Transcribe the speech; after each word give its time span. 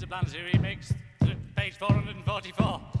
Interplanetary 0.00 0.52
Remix, 0.52 0.92
page 1.54 1.78
444. 1.78 2.96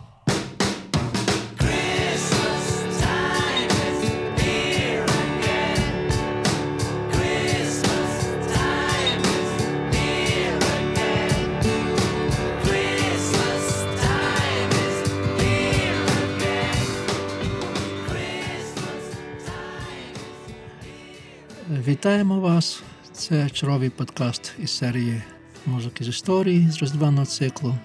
Вітаємо 21.70 22.40
вас! 22.40 22.82
Це 23.12 23.50
черговий 23.50 23.90
подкаст 23.90 24.52
із 24.58 24.70
серії 24.70 25.22
музики 25.65 26.03
з 26.03 26.07
історії 26.07 26.69
з 26.71 26.77
роздваного 26.77 27.25
циклу. 27.25 27.77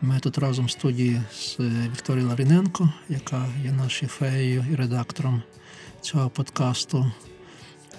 Ми 0.00 0.20
тут 0.20 0.38
разом 0.38 0.66
в 0.66 0.70
студії 0.70 1.22
з 1.32 1.58
Вікторією 1.92 2.28
Ларіненко, 2.28 2.92
яка 3.08 3.48
є 3.64 3.72
нашою 3.72 4.08
феєю 4.08 4.64
і 4.72 4.74
редактором 4.74 5.42
цього 6.00 6.30
подкасту. 6.30 7.12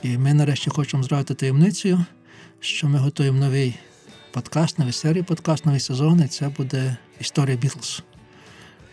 І 0.04 0.18
ми 0.18 0.34
нарешті 0.34 0.70
хочемо 0.70 1.04
зрадити 1.04 1.34
таємницею, 1.34 2.06
що 2.60 2.88
ми 2.88 3.00
готуємо 3.00 3.40
новий 3.40 3.76
подкаст, 4.32 4.80
новий 4.80 4.94
серію 4.94 5.24
подкаст, 5.24 5.66
новий 5.66 5.80
сезон, 5.80 6.22
і 6.22 6.28
це 6.28 6.50
буде 6.50 6.98
історія 7.20 7.58
Бітлз. 7.58 8.04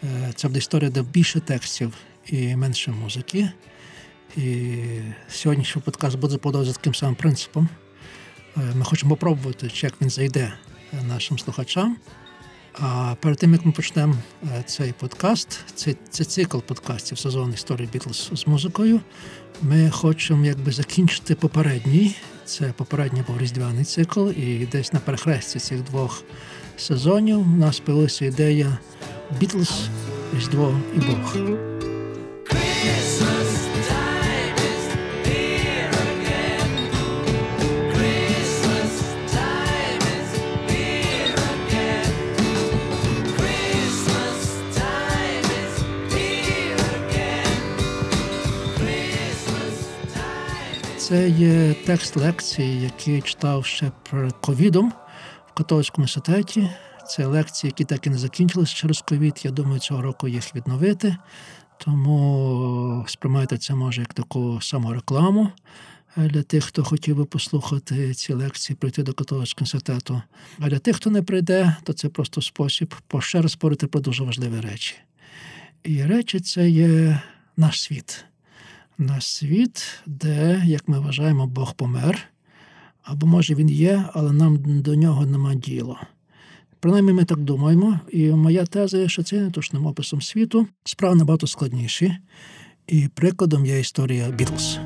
Е, 0.05 0.33
це 0.34 0.48
буде 0.48 0.58
історія, 0.58 0.91
де 0.91 1.02
більше 1.02 1.41
текстів 1.41 1.94
і 2.27 2.56
менше 2.56 2.91
музики. 2.91 3.50
І 4.36 4.77
сьогоднішній 5.28 5.83
подкаст 5.83 6.19
буде 6.19 6.36
подобатися 6.36 6.77
таким 6.77 6.94
самим 6.94 7.14
принципом. 7.14 7.69
Е, 8.56 8.60
ми 8.74 8.84
хочемо 8.84 9.16
спробувати, 9.16 9.70
як 9.74 9.94
він 10.02 10.10
зайде 10.10 10.52
нашим 11.08 11.38
слухачам. 11.38 11.96
А 12.80 13.14
перед 13.20 13.38
тим, 13.38 13.52
як 13.52 13.66
ми 13.66 13.72
почнемо 13.72 14.14
е, 14.42 14.62
цей 14.66 14.92
подкаст, 14.92 15.60
цей, 15.74 15.97
цей 16.10 16.27
цикл 16.27 16.58
подкастів 16.58 17.19
сезон 17.19 17.52
історії 17.52 17.88
Бітлз 17.92 18.30
з 18.32 18.47
музикою, 18.47 19.00
ми 19.62 19.91
хочемо 19.91 20.47
якби 20.47 20.72
закінчити 20.72 21.34
попередній. 21.34 22.16
Це 22.44 22.72
попередній 22.77 23.22
був 23.27 23.38
різдвяний 23.38 23.84
цикл, 23.84 24.30
і 24.30 24.69
десь 24.72 24.92
на 24.92 25.00
перехресті 25.00 25.58
цих 25.58 25.82
двох 25.82 26.22
сезонів 26.77 27.41
у 27.41 27.56
нас 27.56 27.82
з'явилася 27.86 28.25
ідея 28.25 28.78
Бітлз, 29.41 29.88
Різдво 30.36 30.80
і 30.97 30.98
Бог. 30.98 31.73
Це 51.05 51.28
є 51.28 51.74
текст 51.74 52.16
лекції, 52.16 52.83
який 52.83 53.22
читав 53.22 53.66
ще 53.66 53.92
перед 54.10 54.33
ковідом 54.33 54.92
в 55.47 55.52
католицькому 55.55 56.02
університеті. 56.02 56.70
Це 57.08 57.27
лекції, 57.27 57.69
які 57.69 57.84
так 57.84 58.06
і 58.06 58.10
не 58.10 58.19
закінчилися 58.19 58.74
через 58.74 59.00
ковід. 59.00 59.41
Я 59.44 59.50
думаю, 59.50 59.80
цього 59.80 60.02
року 60.02 60.28
їх 60.28 60.55
відновити. 60.55 61.16
Тому 61.78 63.05
сприймайте 63.08 63.58
це 63.58 63.75
може 63.75 64.00
як 64.00 64.14
таку 64.14 64.60
саморекламу 64.60 65.48
для 66.16 66.42
тих, 66.42 66.64
хто 66.64 66.84
хотів 66.84 67.16
би 67.16 67.25
послухати 67.25 68.14
ці 68.14 68.32
лекції, 68.32 68.77
прийти 68.77 69.02
до 69.02 69.12
католицького 69.12 69.66
університету. 69.66 70.22
А 70.58 70.69
для 70.69 70.78
тих, 70.78 70.97
хто 70.97 71.10
не 71.10 71.22
прийде, 71.22 71.77
то 71.82 71.92
це 71.92 72.08
просто 72.08 72.42
спосіб 72.42 72.94
ще 73.20 73.42
раз 73.42 73.52
спорити 73.52 73.86
про 73.86 74.00
дуже 74.00 74.25
важливі 74.25 74.60
речі. 74.60 74.94
І 75.82 76.02
речі 76.02 76.41
це 76.41 76.70
є 76.70 77.20
наш 77.56 77.82
світ 77.82 78.25
наш 78.98 79.27
світ, 79.27 79.84
де, 80.06 80.62
як 80.66 80.88
ми 80.88 81.00
вважаємо, 81.00 81.47
Бог 81.47 81.75
помер. 81.75 82.19
Або, 83.03 83.27
може, 83.27 83.55
він 83.55 83.71
є, 83.71 84.05
але 84.12 84.32
нам 84.32 84.59
до 84.82 84.94
нього 84.94 85.27
нема 85.27 85.55
діла. 85.55 86.06
Принаймні, 86.81 87.12
ми 87.12 87.25
так 87.25 87.38
думаємо. 87.38 88.00
І 88.12 88.31
моя 88.31 88.66
теза 88.66 88.99
є, 88.99 89.09
що 89.09 89.22
це 89.22 89.50
точним 89.50 89.87
описом 89.87 90.22
світу. 90.22 90.66
Справи 90.84 91.16
набагато 91.16 91.47
складніші. 91.47 92.16
І 92.87 93.09
прикладом 93.15 93.66
є 93.66 93.81
історія 93.81 94.31
Бітлз. 94.31 94.78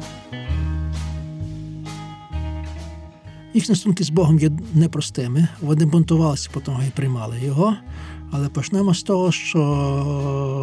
Їхні 3.54 3.74
стосунки 3.74 4.04
з 4.04 4.10
Богом 4.10 4.38
є 4.38 4.50
непростими. 4.74 5.48
Вони 5.60 5.86
бунтувалися, 5.86 6.50
потім 6.52 6.74
і 6.88 6.90
приймали 6.90 7.40
його. 7.44 7.76
Але 8.30 8.48
почнемо 8.48 8.94
з 8.94 9.02
того, 9.02 9.32
що 9.32 9.60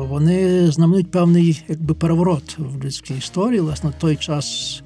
вони 0.09 0.71
знаменують 0.71 1.11
певний 1.11 1.63
якби 1.67 1.93
переворот 1.93 2.57
в 2.59 2.83
людській 2.85 3.17
історії. 3.17 3.59
Власне, 3.59 3.91
той 3.99 4.15
час 4.15 4.81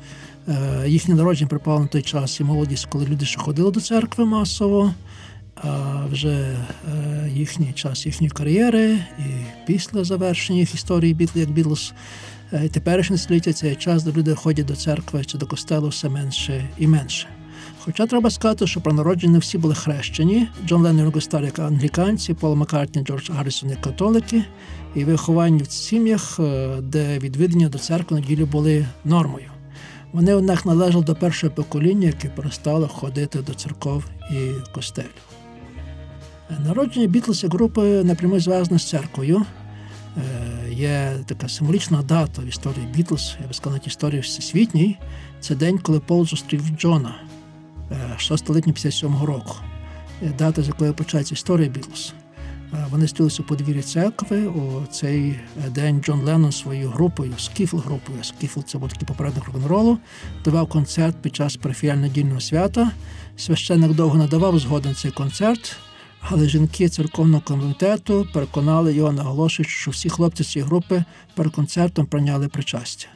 е, 0.48 0.84
їхнє 0.88 1.16
народження 1.16 1.48
припало 1.48 1.80
на 1.80 1.88
той 1.88 2.02
час 2.02 2.40
і 2.40 2.44
молодість, 2.44 2.86
коли 2.86 3.06
люди 3.06 3.26
ще 3.26 3.40
ходили 3.40 3.72
до 3.72 3.82
церкви 3.82 4.26
масово. 4.26 4.94
А 5.64 6.06
вже 6.12 6.30
е, 6.30 7.30
їхній 7.34 7.74
час 7.74 8.06
їхньої 8.06 8.32
кар'єри 8.32 8.98
і 9.20 9.24
після 9.68 10.04
завершення 10.04 10.60
їх 10.60 10.74
історії 10.74 11.14
Бітлі 11.14 11.40
як 11.40 11.52
Бітлз, 11.52 11.94
е, 12.54 12.70
теперішнє 12.70 13.18
століття 13.18 13.54
це 13.54 13.76
час, 13.76 14.04
де 14.04 14.12
люди 14.12 14.36
ходять 14.36 14.66
до 14.66 14.76
церкви 14.76 15.26
чи 15.26 15.38
до 15.38 15.48
костелу 15.48 15.88
все 15.88 16.10
менше 16.10 16.70
і 16.78 16.88
менше. 16.88 17.28
Хоча 17.90 18.06
треба 18.06 18.30
сказати, 18.30 18.68
що 18.68 18.82
про 18.82 18.94
народження 18.94 19.40
всі 19.40 19.58
були 19.58 19.76
хрещені. 19.76 20.48
Джон 20.68 20.82
Леннон 20.82 21.10
Ringo 21.10 21.46
як 21.46 21.60
англіканці, 21.60 22.34
Пол 22.34 22.56
Маккартні, 22.56 23.04
Джордж 23.04 23.30
Гаррісон 23.30 23.70
як 23.70 23.82
католики, 23.82 24.44
і 24.96 25.04
виховані 25.04 25.64
в 25.64 25.72
сім'ях, 25.72 26.40
е, 26.40 26.78
де 26.82 27.20
відвідання 27.20 27.70
до 27.70 27.78
церкви 27.78 28.20
неділі 28.20 28.44
були 28.44 28.86
нормою. 29.06 29.52
Вони 30.14 30.34
однак 30.34 30.66
належали 30.66 31.06
до 31.06 31.16
першого 31.16 31.54
покоління, 31.54 32.08
яке 32.08 32.30
перестало 32.30 32.88
ходити 32.88 33.42
до 33.42 33.54
церков 33.54 34.06
і 34.32 34.72
костелів. 34.74 35.10
Народження 36.66 37.08
Бітлз 37.08 37.44
групи 37.44 38.04
напряму 38.04 38.40
зв'язане 38.40 38.80
з 38.80 38.90
церквою. 38.90 39.46
Е, 40.18 40.74
є 40.74 41.12
така 41.26 41.50
символічна 41.50 42.02
дата 42.02 42.42
в 42.42 42.46
історії 42.46 42.88
Бітлз, 42.96 43.38
я 43.42 43.48
би 43.48 43.54
сказав, 43.54 43.80
історії 43.86 44.22
всесвітній. 44.22 44.98
Це 45.40 45.56
день, 45.56 45.78
коли 45.78 46.00
Пол 46.00 46.26
зустрів 46.26 46.62
Джона. 46.80 47.29
6 48.18 48.50
липня 48.50 48.74
57 48.74 49.24
року, 49.24 49.56
дата, 50.38 50.64
з 50.64 50.68
якої 50.68 50.92
почається 50.92 51.34
історія 51.34 51.70
Бітлз. 51.70 52.14
Вони 52.92 53.08
стілися 53.08 53.44
у 53.44 53.46
подвір'ї 53.46 53.82
церкви. 53.82 54.48
У 54.48 54.86
цей 54.92 55.40
день 55.70 56.02
Джон 56.02 56.22
Леннон 56.22 56.52
своєю 56.52 56.90
групою, 56.90 57.34
скіфл-групою, 57.38 58.24
скіфл 58.24 58.60
це 58.60 58.78
був 58.78 58.90
такий 58.90 59.08
попередник 59.08 59.46
рок-н-ролу, 59.46 59.98
давав 60.46 60.70
концерт 60.70 61.22
під 61.22 61.36
час 61.36 61.58
парафіяльно-дільного 61.58 62.42
свята. 62.42 62.92
Священник 63.38 63.94
довго 63.94 64.18
надавав 64.18 64.60
згоден 64.60 64.96
цей 64.96 65.12
концерт, 65.12 65.78
але 66.22 66.50
жінки 66.50 66.90
церковного 66.90 67.42
комітету 67.42 68.28
переконали 68.34 68.94
його, 68.94 69.12
наголошуючи, 69.12 69.72
що 69.72 69.92
всі 69.92 70.10
хлопці 70.10 70.44
цієї 70.44 70.68
групи 70.68 71.04
перед 71.36 71.54
концертом 71.54 72.06
прийняли 72.06 72.48
причастя. 72.48 73.08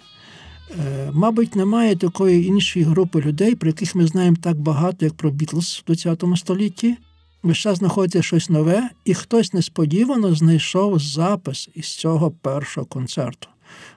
Е, 0.80 1.10
мабуть, 1.14 1.56
немає 1.56 1.96
такої 1.96 2.46
іншої 2.46 2.86
групи 2.86 3.22
людей, 3.22 3.56
про 3.56 3.70
яких 3.70 3.96
ми 3.96 4.08
знаємо 4.08 4.38
так 4.44 4.60
багато, 4.60 5.06
як 5.06 5.14
про 5.14 5.32
Бітлз 5.32 5.84
в 5.88 5.96
ХХ 5.96 6.38
столітті. 6.38 6.98
Весь 7.44 7.58
час 7.58 7.78
знаходиться 7.78 8.22
щось 8.22 8.50
нове, 8.50 8.90
і 9.06 9.14
хтось 9.14 9.54
несподівано 9.54 10.36
знайшов 10.36 11.00
запис 11.00 11.70
із 11.76 11.96
цього 11.96 12.32
першого 12.32 12.86
концерту 12.86 13.48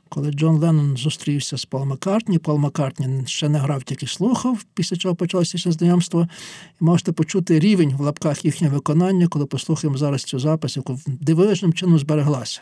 коли 0.09 0.31
Джон 0.31 0.57
Леннон 0.57 0.97
зустрівся 0.97 1.59
з 1.59 1.65
Пол 1.65 1.85
Маккартні, 1.85 2.39
Пол 2.39 2.59
Маккартні 2.59 3.23
ще 3.27 3.49
не 3.49 3.59
грав, 3.59 3.83
тільки 3.83 4.07
слухав, 4.07 4.65
після 4.75 4.97
чого 4.97 5.15
почалося 5.15 5.59
це 5.59 5.73
знайомство. 5.73 6.29
І 6.81 6.85
можете 6.85 7.13
почути 7.13 7.59
рівень 7.59 7.97
в 7.97 8.01
лапках 8.01 8.45
їхнього 8.45 8.75
виконання, 8.75 9.29
коли 9.29 9.47
послухаємо 9.47 9.99
зараз 9.99 10.25
цю 10.25 10.39
запис, 10.39 10.77
яку 10.77 11.01
дивовижним 11.07 11.73
чином 11.73 11.99
збереглася. 11.99 12.61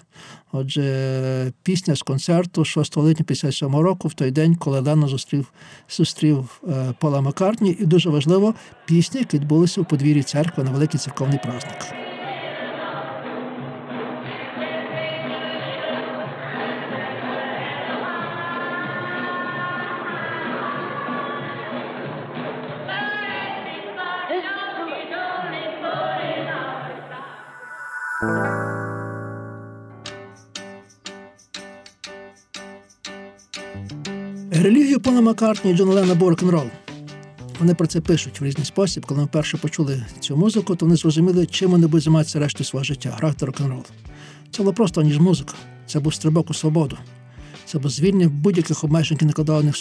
Отже, 0.53 1.53
пісня 1.63 1.97
з 1.97 2.03
концерту 2.03 2.65
6 2.65 2.97
липня 2.97 3.25
57 3.25 3.77
року, 3.77 4.09
в 4.09 4.15
той 4.15 4.31
день, 4.31 4.55
коли 4.55 4.81
Леннон 4.81 5.09
зустрів 5.09 5.53
зустрів 5.91 6.63
е, 6.69 6.95
Пола 6.99 7.21
Маккартні, 7.21 7.77
і 7.81 7.87
дуже 7.87 8.11
важливо, 8.11 8.55
пісня, 8.87 9.21
яка 9.21 9.37
відбулася 9.37 9.81
у 9.81 9.85
подвір'ї 9.85 10.23
церкви 10.23 10.65
на 10.65 10.71
великий 10.71 11.01
церковний 11.01 11.39
праздник. 11.39 12.04
Пола 35.05 35.21
Маккартні 35.21 35.71
і 35.71 35.75
Джона 35.75 35.95
Лена 35.95 36.15
був 36.15 36.29
рок-н-рол. 36.29 36.67
Вони 37.61 37.75
про 37.75 37.87
це 37.87 38.01
пишуть 38.01 38.41
в 38.41 38.45
різний 38.45 38.67
спосіб. 38.67 39.07
Коли 39.07 39.21
ми 39.21 39.27
вперше 39.27 39.57
почули 39.57 40.05
цю 40.21 40.37
музику, 40.37 40.77
то 40.77 40.87
вони 40.87 40.97
зрозуміли, 40.97 41.47
чим 41.47 41.71
вони 41.71 41.87
будуть 41.87 42.05
займатися 42.05 42.39
решту 42.39 42.65
свого 42.65 42.85
життя, 42.85 43.15
грати 43.17 43.47
рок-н-рол. 43.47 43.83
Це 44.51 44.63
було 44.63 44.73
просто 44.73 45.03
ніж 45.03 45.19
музика. 45.19 45.55
Це 45.87 46.01
був 46.01 46.15
стрибок 46.15 46.51
у 46.51 46.55
свободу. 46.55 46.99
Це 47.65 47.79
було 47.79 47.91
звільнення 47.91 48.29
будь-яких 48.29 48.85
обмежень, 48.85 49.15
які 49.15 49.25
накладали 49.25 49.65
на 49.65 49.73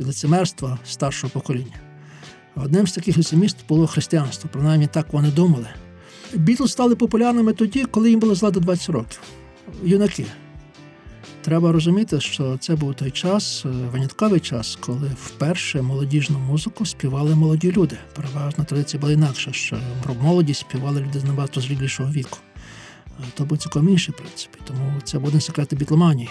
і 0.00 0.04
лицемерства 0.04 0.78
старшого 0.86 1.30
покоління. 1.30 1.76
Одним 2.56 2.86
з 2.86 2.92
таких 2.92 3.16
лицеміст 3.16 3.56
було 3.68 3.86
християнство, 3.86 4.50
принаймні 4.52 4.86
так 4.86 5.12
вони 5.12 5.30
думали. 5.30 5.68
Бітлз 6.34 6.72
стали 6.72 6.96
популярними 6.96 7.52
тоді, 7.52 7.84
коли 7.84 8.10
їм 8.10 8.20
було 8.20 8.34
зла 8.34 8.50
20 8.50 8.88
років. 8.88 9.20
Юнаки. 9.84 10.26
Треба 11.44 11.72
розуміти, 11.72 12.20
що 12.20 12.56
це 12.56 12.76
був 12.76 12.94
той 12.94 13.10
час, 13.10 13.62
е, 13.66 13.68
винятковий 13.68 14.40
час, 14.40 14.78
коли 14.80 15.10
вперше 15.22 15.82
молодіжну 15.82 16.38
музику 16.38 16.86
співали 16.86 17.34
молоді 17.34 17.72
люди. 17.72 17.96
Переважно 18.14 18.64
традиція 18.64 19.00
була 19.00 19.12
інакша, 19.12 19.52
що 19.52 19.76
про 20.02 20.14
молодість 20.14 20.60
співали 20.60 21.00
люди 21.00 21.20
з 21.20 21.24
набагато 21.24 21.60
зрілішого 21.60 22.12
віку. 22.12 22.38
То 23.34 23.44
був 23.44 23.58
цілком 23.58 23.88
інший 23.88 24.14
принцип. 24.14 24.50
Тому 24.64 24.92
це 25.04 25.18
був 25.18 25.28
один 25.28 25.40
секрет 25.40 25.74
бітломанії. 25.74 26.30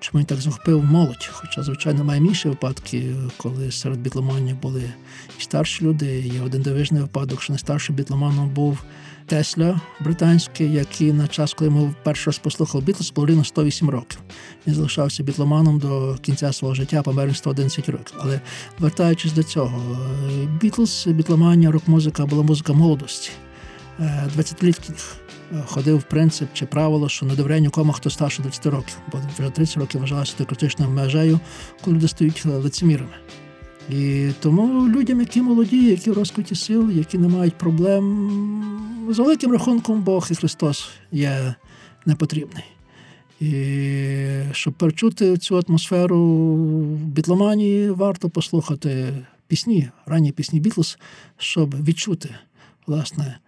Чому 0.00 0.20
він 0.20 0.26
так 0.26 0.40
захопив 0.40 0.84
молодь? 0.84 1.30
Хоча, 1.32 1.62
звичайно, 1.62 2.04
має 2.04 2.20
інші 2.20 2.48
випадки, 2.48 3.14
коли 3.36 3.72
серед 3.72 3.98
бітломанів 3.98 4.56
були 4.56 4.82
і 5.38 5.42
старші 5.42 5.84
люди. 5.84 6.20
Є 6.20 6.40
один 6.40 6.62
дивижний 6.62 7.02
випадок, 7.02 7.42
що 7.42 7.52
найстаршим 7.52 7.96
бітломаном 7.96 8.50
був 8.50 8.82
Тесля 9.28 9.80
британський, 10.00 10.72
який 10.72 11.12
на 11.12 11.28
час, 11.28 11.54
коли 11.54 11.70
йому 11.70 11.94
перший 12.02 12.30
раз 12.30 12.38
послухав 12.38 12.82
Бітлз, 12.82 13.12
рівно 13.16 13.44
108 13.44 13.90
років. 13.90 14.18
Він 14.66 14.74
залишався 14.74 15.22
бітломаном 15.22 15.78
до 15.78 16.16
кінця 16.20 16.52
свого 16.52 16.74
життя, 16.74 17.02
помер 17.02 17.36
111 17.36 17.88
років. 17.88 18.16
Але 18.18 18.40
вертаючись 18.78 19.32
до 19.32 19.42
цього, 19.42 19.98
Бітлз, 20.60 21.06
бітломанія, 21.06 21.70
рок-музика 21.70 22.26
була 22.26 22.42
музика 22.42 22.72
молодості. 22.72 23.30
20-літків 24.36 25.14
ходив 25.66 26.02
принцип 26.02 26.48
чи 26.52 26.66
правило, 26.66 27.08
що 27.08 27.26
не 27.26 27.34
довіряє 27.34 27.60
нікому, 27.60 27.92
хто 27.92 28.10
старше 28.10 28.42
20 28.42 28.66
років, 28.66 28.96
бо 29.12 29.18
вже 29.38 29.50
30 29.50 29.76
років 29.76 30.00
вважалося 30.00 30.44
критичною 30.44 30.90
межею, 30.90 31.40
коли 31.84 31.96
люди 31.96 32.08
стають 32.08 32.44
лицемірами. 32.44 33.14
І 33.90 34.30
тому 34.40 34.88
людям, 34.88 35.20
які 35.20 35.42
молоді, 35.42 35.90
які 35.90 36.10
в 36.10 36.14
розквіті 36.14 36.54
сил, 36.54 36.90
які 36.90 37.18
не 37.18 37.28
мають 37.28 37.54
проблем, 37.54 38.30
з 39.10 39.18
великим 39.18 39.52
рахунком 39.52 40.02
Бог 40.02 40.28
і 40.30 40.34
Христос 40.34 40.88
є 41.12 41.54
непотрібний. 42.06 42.64
І 43.40 43.52
щоб 44.52 44.74
перечути 44.74 45.36
цю 45.36 45.62
атмосферу 45.68 46.46
бітломанії, 46.94 47.90
варто 47.90 48.30
послухати 48.30 49.14
пісні, 49.46 49.90
ранні 50.06 50.32
пісні 50.32 50.60
Бітлз, 50.60 50.98
щоб 51.38 51.84
відчути, 51.84 52.34
власне, 52.86 53.38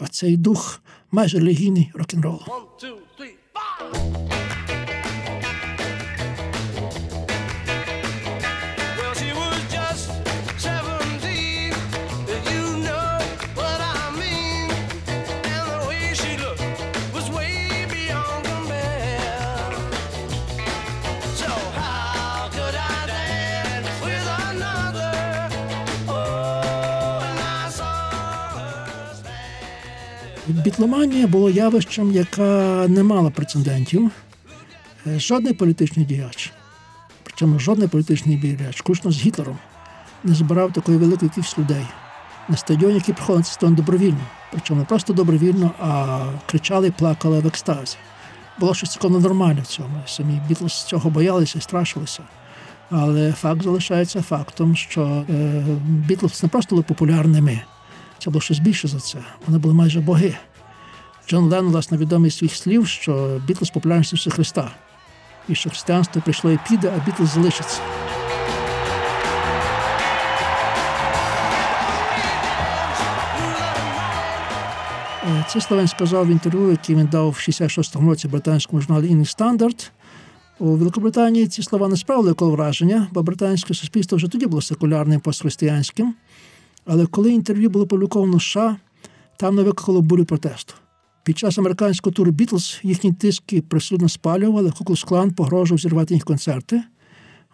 оцей 0.00 0.36
дух 0.36 0.80
майже 1.10 1.38
релігійний 1.38 1.90
рок-н-ролу. 1.94 2.42
Бітломанія 30.66 31.26
було 31.26 31.50
явищем, 31.50 32.12
яка 32.12 32.86
не 32.88 33.02
мала 33.02 33.30
прецедентів. 33.30 34.10
Жодний 35.06 35.52
політичний 35.52 36.06
діяч, 36.06 36.52
причому 37.22 37.58
жодний 37.58 37.88
політичний 37.88 38.36
діяч, 38.36 38.80
включно 38.80 39.10
з 39.10 39.20
Гітлером, 39.20 39.58
не 40.24 40.34
збирав 40.34 40.72
такої 40.72 40.98
великої 40.98 41.30
кількість 41.30 41.58
людей 41.58 41.86
на 42.48 42.56
стадіоні, 42.56 42.94
які 42.94 43.12
приходили 43.12 43.38
на 43.38 43.44
стадіон 43.44 43.74
добровільно. 43.74 44.20
Причому 44.52 44.80
не 44.80 44.86
просто 44.86 45.12
добровільно, 45.12 45.70
а 45.80 46.18
кричали 46.46 46.88
і 46.88 46.90
плакали 46.90 47.40
в 47.40 47.46
екстазі. 47.46 47.96
Було 48.58 48.74
щось 48.74 48.90
цілком 48.90 49.22
нормальне 49.22 49.60
в 49.60 49.66
цьому. 49.66 50.02
Самі 50.06 50.40
Бітлз 50.48 50.84
цього 50.84 51.10
боялися 51.10 51.58
і 51.58 51.62
страшилися. 51.62 52.22
Але 52.90 53.32
факт 53.32 53.62
залишається 53.62 54.22
фактом, 54.22 54.76
що 54.76 55.24
Бітлз 55.86 56.42
не 56.42 56.48
просто 56.48 56.74
були 56.76 56.82
популярними. 56.82 57.60
Це 58.18 58.30
було 58.30 58.40
щось 58.40 58.58
більше 58.58 58.88
за 58.88 59.00
це. 59.00 59.18
Вони 59.46 59.58
були 59.58 59.74
майже 59.74 60.00
боги. 60.00 60.34
Джон 61.28 61.44
Леннон, 61.44 61.72
власне, 61.72 61.98
відомий 61.98 62.30
своїх 62.30 62.54
слів, 62.54 62.86
що 62.86 63.40
Бітлз 63.46 63.70
популярність 63.70 64.12
Ісуса 64.12 64.30
Христа. 64.30 64.70
І 65.48 65.54
що 65.54 65.70
християнство 65.70 66.22
прийшло 66.22 66.52
і 66.52 66.58
піде, 66.68 66.92
а 66.96 67.06
Бітлз 67.06 67.28
залишиться. 67.28 67.80
Ці 75.48 75.60
слова 75.60 75.82
він 75.82 75.88
сказав 75.88 76.26
в 76.26 76.30
інтерв'ю, 76.30 76.70
яке 76.70 76.94
він 76.94 77.06
дав 77.06 77.30
в 77.30 77.34
66-му 77.34 78.10
році 78.10 78.28
британському 78.28 78.82
журналі 78.82 79.14
Evening 79.14 79.36
Standard. 79.36 79.90
У 80.58 80.76
Великобританії 80.76 81.46
ці 81.46 81.62
слова 81.62 81.88
не 81.88 81.96
справили 81.96 82.28
якого 82.28 82.50
враження, 82.50 83.06
бо 83.12 83.22
британське 83.22 83.74
суспільство 83.74 84.16
вже 84.16 84.28
тоді 84.28 84.46
було 84.46 84.62
секулярним 84.62 85.20
постхристиянським. 85.20 86.14
Але 86.86 87.06
коли 87.06 87.32
інтерв'ю 87.32 87.70
було 87.70 87.84
опубліковано 87.84 88.36
в 88.36 88.42
США, 88.42 88.76
там 89.36 89.54
не 89.54 89.62
викликало 89.62 90.02
бурю 90.02 90.24
протесту. 90.24 90.74
Під 91.26 91.38
час 91.38 91.58
американського 91.58 92.14
туру 92.14 92.32
Бітлз 92.32 92.80
їхні 92.82 93.12
тиски 93.12 93.62
присудно 93.62 94.08
спалювали, 94.08 94.70
Куклус 94.70 95.04
Клан 95.04 95.30
погрожував 95.30 95.78
зірвати 95.78 96.14
їх 96.14 96.24
концерти, 96.24 96.82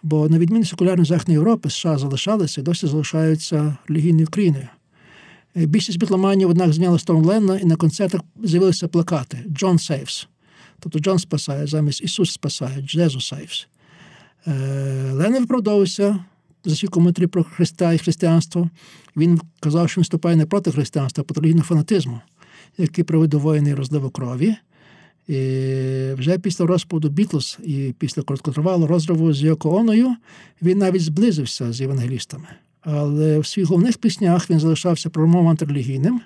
бо, 0.02 0.28
на 0.28 0.38
відміну 0.38 0.64
секулярної 0.64 1.06
Західної 1.06 1.36
Європи, 1.38 1.70
США 1.70 1.98
залишалися 1.98 2.60
і 2.60 2.64
досі 2.64 2.86
залишаються 2.86 3.76
релігійною 3.88 4.26
країною. 4.26 4.68
Більшість 5.54 5.98
бітломанів, 5.98 6.50
однак, 6.50 6.72
зняла 6.72 6.98
сторону 6.98 7.24
Ленна, 7.24 7.58
і 7.58 7.64
на 7.64 7.76
концертах 7.76 8.20
з'явилися 8.42 8.88
плакати 8.88 9.44
Джон 9.48 9.78
Сейвс. 9.78 10.28
Тобто 10.80 10.98
Джон 10.98 11.18
спасає, 11.18 11.66
замість 11.66 12.02
Ісус 12.02 12.30
спасає, 12.30 12.82
Джезу 12.82 13.20
Сейвс. 13.20 13.68
Ленна 15.12 15.40
виправдовувався 15.40 16.24
за 16.64 16.76
свій 16.76 16.88
коментарі 16.88 17.26
про 17.26 17.44
Христа 17.44 17.92
і 17.92 17.98
християнство. 17.98 18.70
Він 19.16 19.40
казав, 19.60 19.90
що 19.90 19.98
він 19.98 20.02
вступає 20.02 20.36
не 20.36 20.46
проти 20.46 20.70
християнства, 20.70 21.22
а 21.22 21.24
проти 21.24 21.40
релігійного 21.40 21.66
фанатизму, 21.66 22.20
який 22.78 23.04
приводить 23.04 23.30
до 23.30 23.38
воїни 23.38 23.74
розливу 23.74 24.10
крові. 24.10 24.56
І 25.28 25.34
вже 26.18 26.38
після 26.38 26.66
розпаду 26.66 27.08
Бітлз 27.08 27.58
і 27.64 27.94
після 27.98 28.22
короткотривалого 28.22 28.86
розриву 28.86 29.32
з 29.32 29.42
Йоко 29.42 29.86
він 30.62 30.78
навіть 30.78 31.02
зблизився 31.02 31.72
з 31.72 31.80
євангелістами. 31.80 32.48
Але 32.80 33.38
в 33.38 33.46
своїх 33.46 33.68
головних 33.68 33.98
піснях 33.98 34.50
він 34.50 34.60
залишався 34.60 35.10
промовом 35.10 35.48
антирелігійним, 35.48 36.20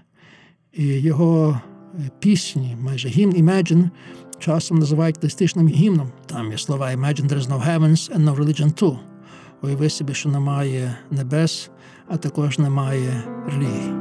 і 0.73 0.87
його 0.87 1.61
пісні, 2.19 2.77
майже 2.81 3.09
гімн 3.09 3.33
Imagine, 3.33 3.91
часом 4.39 4.79
називають 4.79 5.21
теїстичним 5.21 5.69
гімном. 5.69 6.11
Там 6.27 6.51
є 6.51 6.59
слова 6.59 6.87
Imagine 6.87 7.29
there 7.29 7.41
is 7.41 7.49
no 7.49 7.67
heavens 7.67 8.17
and 8.17 8.25
no 8.25 8.37
religion 8.37 8.83
too. 8.83 8.99
Уяви 9.63 9.91
собі, 9.91 10.15
що 10.15 10.29
немає 10.29 10.97
небес, 11.11 11.71
а 12.09 12.17
також 12.17 12.59
немає 12.59 13.25
релігії. 13.47 13.93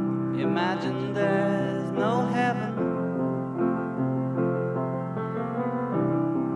Imagine 0.45 1.13
there's 1.15 1.64
no 2.05 2.27
heaven. 2.27 2.73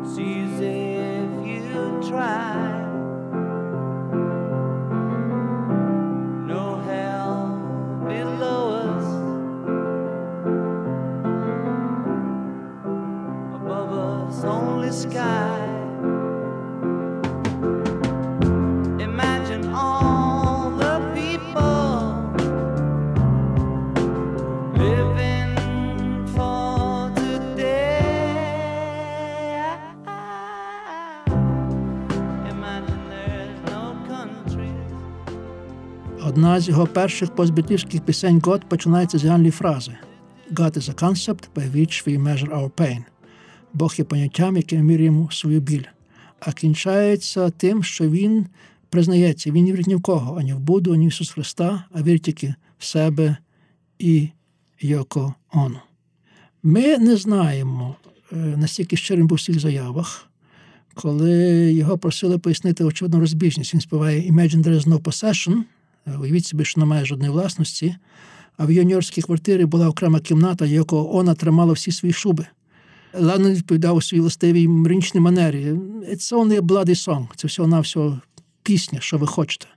It's 0.03 0.20
easy 0.20 0.96
if 0.96 1.48
you 1.48 2.08
try. 2.08 2.68
З 36.59 36.67
його 36.67 36.87
перших 36.87 37.35
постбітлівських 37.35 38.01
пісень 38.01 38.39
«God» 38.39 38.61
починається 38.67 39.17
з 39.17 39.25
ганлі 39.25 39.51
фрази 39.51 39.91
God 40.51 40.77
is 40.77 40.89
a 40.89 41.03
concept 41.03 41.43
by 41.55 41.71
which 41.75 42.07
we 42.07 42.23
measure 42.23 42.49
our 42.49 42.69
pain. 42.69 43.03
Бог 43.73 43.93
є 43.97 44.05
поняттям, 44.05 44.57
яким 44.57 44.85
міряємо 44.85 45.31
свою 45.31 45.59
біль. 45.61 45.83
А 46.39 46.51
кінчається 46.51 47.49
тим, 47.49 47.83
що 47.83 48.09
він 48.09 48.45
признається, 48.89 49.51
він 49.51 49.65
не 49.65 49.71
вірить 49.71 49.87
ні 49.87 49.95
в 49.95 50.01
кого, 50.01 50.39
ані 50.39 50.53
в 50.53 50.59
Буду, 50.59 50.93
ані 50.93 51.05
в 51.05 51.09
Ісус 51.09 51.29
Христа, 51.29 51.83
а 51.93 52.01
вірить 52.01 52.21
тільки 52.21 52.55
в 52.79 52.85
себе 52.85 53.37
і 53.99 54.29
Йоко 54.81 55.33
Ону. 55.53 55.79
Ми 56.63 56.97
не 56.97 57.17
знаємо, 57.17 57.95
е, 58.31 58.35
настільки 58.35 58.97
щирим 58.97 59.27
був 59.27 59.37
в 59.37 59.41
своїх 59.41 59.61
заявах, 59.61 60.29
коли 60.93 61.33
його 61.73 61.97
просили 61.97 62.37
пояснити 62.37 62.83
очевидну 62.83 63.19
розбіжність. 63.19 63.73
Він 63.73 63.81
співає 63.81 64.31
Imagine 64.31 64.63
there 64.63 64.79
is 64.79 64.87
no 64.87 64.99
possession, 64.99 65.63
уявіть 66.17 66.45
собі, 66.45 66.65
що 66.65 66.79
немає 66.81 67.05
жодної 67.05 67.31
власності, 67.31 67.95
а 68.57 68.65
в 68.65 68.71
його 68.71 68.89
нью-йоркській 68.89 69.25
квартирі 69.25 69.65
була 69.65 69.89
окрема 69.89 70.19
кімната, 70.19 70.65
якого 70.65 71.17
Она 71.17 71.35
тримала 71.35 71.73
всі 71.73 71.91
свої 71.91 72.13
шуби. 72.13 72.45
Леннон 73.13 73.53
відповідав 73.53 73.95
у 73.95 74.01
своїй 74.01 74.21
властивій 74.21 74.67
мрінчній 74.67 75.21
манері. 75.21 75.65
It's 76.11 76.33
only 76.33 76.59
a 76.59 76.61
bloody 76.61 76.95
song. 76.95 77.27
Це 77.35 77.47
всього-навсього 77.47 78.21
пісня, 78.63 78.99
що 79.01 79.17
ви 79.17 79.27
хочете. 79.27 79.67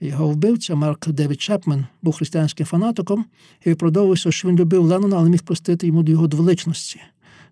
Його 0.00 0.28
вбивця 0.28 0.74
Марк 0.74 1.08
Девід 1.08 1.40
Чепмен 1.40 1.86
був 2.02 2.16
християнським 2.16 2.66
фанатиком 2.66 3.24
і 3.64 3.68
виправдовувався, 3.68 4.32
що 4.32 4.48
він 4.48 4.56
любив 4.58 4.82
Леннона, 4.82 5.16
але 5.16 5.30
міг 5.30 5.42
простити 5.42 5.86
йому 5.86 6.02
до 6.02 6.12
його 6.12 6.26
дволичності, 6.26 7.00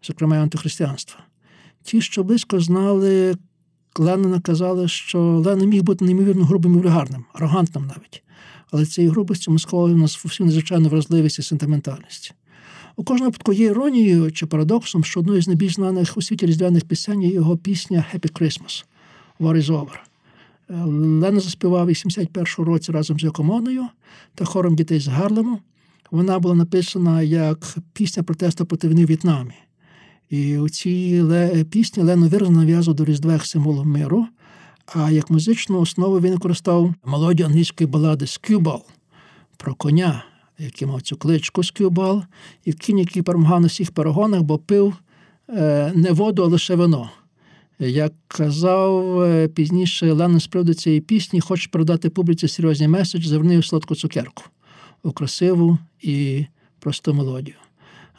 зокрема 0.03 0.37
антихристиянства. 0.37 1.21
Ті, 1.83 2.01
що 2.01 2.25
близько 2.25 2.61
знали 2.61 3.35
Леннона, 3.99 4.41
казали, 4.41 4.89
що 4.89 5.21
Леннон 5.21 5.69
міг 5.69 5.83
бути 5.83 6.05
неймовірно 6.05 6.45
грубим 6.45 6.75
і 6.75 6.77
вульгарним, 6.77 7.25
арогантним 7.33 7.87
навіть. 7.87 8.23
Але 8.71 8.87
цією 8.87 9.11
грубістю 9.11 9.53
маскували 9.53 9.95
в 9.95 9.99
нас 9.99 10.25
всю 10.25 10.47
незвичайну 10.47 10.89
вразливість 10.89 11.39
і 11.39 11.43
сентиментальність. 11.43 12.35
У 12.97 13.05
кожному 13.05 13.31
випадку 13.31 13.53
є 13.53 13.67
іронією 13.67 14.33
чи 14.33 14.47
парадоксом, 14.47 15.05
що 15.05 15.21
одною 15.21 15.43
з 15.43 15.47
найбільш 15.47 15.75
знаних 15.75 16.17
у 16.17 16.23
світі 16.23 16.47
різдвяних 16.47 16.85
пісень 16.85 17.23
є 17.23 17.31
його 17.31 17.57
пісня 17.57 18.05
«Happy 18.15 18.41
Christmas» 18.41 18.85
«War 19.41 19.57
is 19.57 19.67
over». 19.67 19.97
Лена 21.21 21.41
заспівав 21.41 21.87
у 21.87 21.91
81 21.91 22.65
році 22.65 22.93
разом 22.93 23.21
з 23.21 23.23
Якомоною 23.23 23.87
та 24.35 24.45
хором 24.45 24.77
дітей 24.77 25.01
з 25.01 25.09
Гарлему. 25.09 25.59
Вона 26.11 26.39
була 26.39 26.55
написана 26.55 27.23
як 27.23 27.77
пісня 27.93 28.23
протесту 28.23 28.67
проти 28.67 28.89
війни 28.89 29.05
в 29.05 29.07
В'єтнамі. 29.07 29.55
І 30.31 30.59
у 30.59 30.69
цій 30.69 31.25
пісні 31.71 32.03
Лено 32.03 32.29
виразно 32.29 32.59
нав'язував 32.59 32.97
до 32.97 33.05
Різдва 33.05 33.33
як 33.33 33.47
символу 33.47 33.85
миру, 33.85 34.27
а 34.95 35.11
як 35.11 35.31
музичну 35.31 35.81
основу 35.81 36.21
він 36.21 36.33
використав 36.33 36.95
мелодію 37.05 37.47
англійської 37.47 37.89
балади 37.89 38.27
«Скюбал» 38.27 38.83
про 39.57 39.75
коня, 39.75 40.25
який 40.59 40.89
мав 40.89 41.03
цю 41.03 41.17
кличку 41.17 41.65
«Скюбал», 41.65 42.23
і 42.65 42.73
кінь, 42.73 42.99
який 42.99 43.23
перемагав 43.23 43.61
на 43.61 43.67
всіх 43.67 43.91
перегонах, 43.91 44.43
бо 44.43 44.59
пив 44.59 44.95
е, 45.49 45.93
не 45.95 46.13
воду, 46.13 46.43
а 46.43 46.47
лише 46.47 46.75
вино. 46.75 47.11
Як 47.79 48.13
казав 48.29 49.23
е, 49.23 49.49
пізніше 49.49 50.13
Леннон 50.13 50.41
з 50.41 50.47
приводу 50.47 50.75
цієї 50.75 51.01
пісні, 51.01 51.41
хоче 51.41 51.69
передати 51.73 52.11
публіці 52.11 52.49
серйозний 52.49 52.89
меседж, 52.89 53.33
у 53.33 53.63
сладку 53.63 53.95
цукерку, 53.95 54.43
у 55.03 55.13
красиву 55.13 55.79
і 56.01 56.47
просту 56.79 57.15
мелодію. 57.15 57.57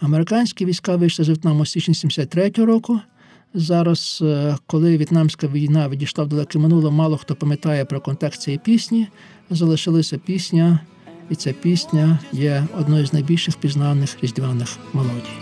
Американські 0.01 0.65
війська 0.65 0.96
вийшли 0.96 1.25
з 1.25 1.27
В'єтнаму 1.27 1.62
у 1.62 1.65
січні 1.65 1.96
73 1.96 2.51
року. 2.58 3.00
Зараз, 3.53 4.20
е, 4.22 4.58
коли 4.67 4.98
в'єтнамська 4.98 5.48
війна 5.48 5.89
відійшла 5.89 6.24
в 6.24 6.27
далеке 6.27 6.60
минуле, 6.60 6.91
мало 6.91 7.17
хто 7.17 7.36
пам'ятає 7.36 7.86
про 7.86 8.01
контекст 8.01 8.41
цієї 8.41 8.60
пісні. 8.60 9.08
Залишилася 9.50 10.17
пісня, 10.17 10.79
і 11.29 11.36
ця 11.36 11.53
пісня 11.53 12.20
є 12.31 12.67
одною 12.79 13.05
з 13.05 13.13
найбільших 13.13 13.58
пізнаних 13.58 14.17
різдвяних 14.22 14.77
мелодій. 14.93 15.38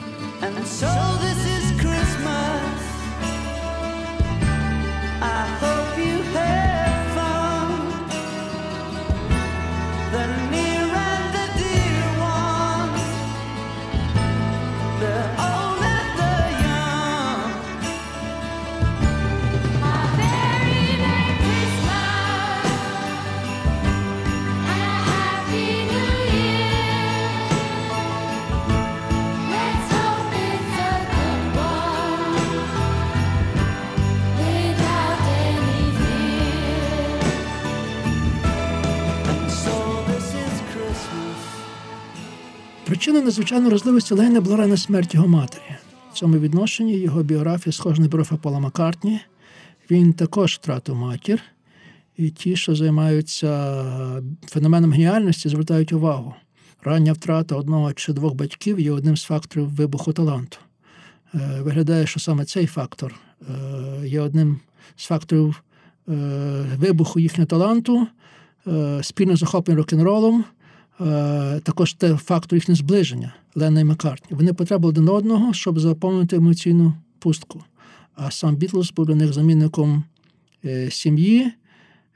Причиною 42.99 43.23
надзвичайної 43.23 43.71
розливості 43.71 44.13
Лейна 44.13 44.41
була 44.41 44.57
рана 44.57 44.77
смерть 44.77 45.13
його 45.13 45.27
матері. 45.27 45.75
В 46.11 46.13
цьому 46.13 46.37
відношенні 46.37 46.93
його 46.93 47.23
біографія 47.23 47.73
схожа 47.73 48.01
на 48.01 48.07
біографію 48.07 48.39
Пола 48.39 48.59
Маккартні. 48.59 49.19
Він 49.91 50.13
також 50.13 50.53
втратив 50.53 50.95
матір, 50.95 51.41
і 52.17 52.29
ті, 52.29 52.55
що 52.55 52.75
займаються 52.75 53.75
феноменом 54.47 54.91
геніальності, 54.91 55.49
звертають 55.49 55.93
увагу. 55.93 56.33
Рання 56.83 57.13
втрата 57.13 57.55
одного 57.55 57.93
чи 57.93 58.13
двох 58.13 58.33
батьків 58.33 58.79
є 58.79 58.91
одним 58.91 59.17
з 59.17 59.23
факторів 59.23 59.69
вибуху 59.69 60.13
таланту. 60.13 60.57
Е, 61.35 61.61
Виглядає, 61.61 62.07
що 62.07 62.19
саме 62.19 62.45
цей 62.45 62.65
фактор 62.65 63.15
е, 63.41 64.07
є 64.07 64.21
одним 64.21 64.59
з 64.95 65.05
факторів 65.05 65.63
е, 66.09 66.13
вибуху 66.77 67.19
їхнього 67.19 67.47
таланту, 67.47 68.07
спільно 69.01 69.35
захоплення 69.35 69.77
рок-н-ролом, 69.77 70.43
також 71.63 71.93
те 71.93 72.15
фактор 72.15 72.57
їхнього 72.57 72.75
зближення 72.75 73.33
Лена 73.55 73.79
і 73.79 73.83
Маккартні. 73.83 74.37
Вони 74.37 74.53
потребували 74.53 74.89
один 74.89 75.09
одного, 75.09 75.53
щоб 75.53 75.79
заповнити 75.79 76.35
емоційну 76.35 76.93
пустку. 77.19 77.63
А 78.15 78.31
сам 78.31 78.55
Бітлз 78.55 78.91
був 78.91 79.05
для 79.05 79.15
них 79.15 79.33
замінником 79.33 80.03
е, 80.65 80.91
сім'ї. 80.91 81.51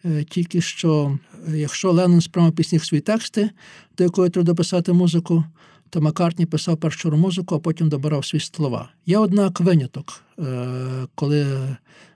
Е, 0.05 0.23
Тільки 0.23 0.61
що, 0.61 1.17
е, 1.47 1.57
якщо 1.57 1.91
Леннон 1.91 2.21
спрямив 2.21 2.51
пісні 2.51 2.79
свої 2.79 3.01
тексти, 3.01 3.49
до 3.97 4.03
якої 4.03 4.29
треба 4.29 4.45
дописати 4.45 4.93
музику, 4.93 5.43
то 5.89 6.01
Маккартні 6.01 6.45
писав 6.45 6.77
першу 6.77 7.11
музику, 7.11 7.55
а 7.55 7.59
потім 7.59 7.89
добирав 7.89 8.25
свої 8.25 8.41
слова. 8.41 8.89
Є, 9.05 9.17
однак, 9.17 9.59
виняток, 9.59 10.23
е, 10.39 10.67
коли 11.15 11.45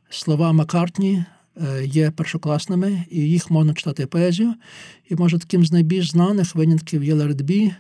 слова 0.10 0.52
Маккартні 0.52 1.14
е, 1.14 1.26
є 1.84 2.12
першокласними, 2.12 3.04
і 3.10 3.20
їх 3.20 3.52
можна 3.52 3.74
читати 3.74 4.06
поезію. 4.06 4.54
І, 5.10 5.16
може, 5.16 5.40
таким 5.40 5.66
з 5.66 5.72
найбільш 5.72 6.12
знаних 6.12 6.56
винятків 6.56 7.04
є 7.04 7.16
Be, 7.16 7.76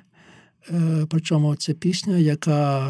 Е, 0.71 1.05
Причому 1.09 1.55
це 1.55 1.73
пісня, 1.73 2.17
яка 2.17 2.89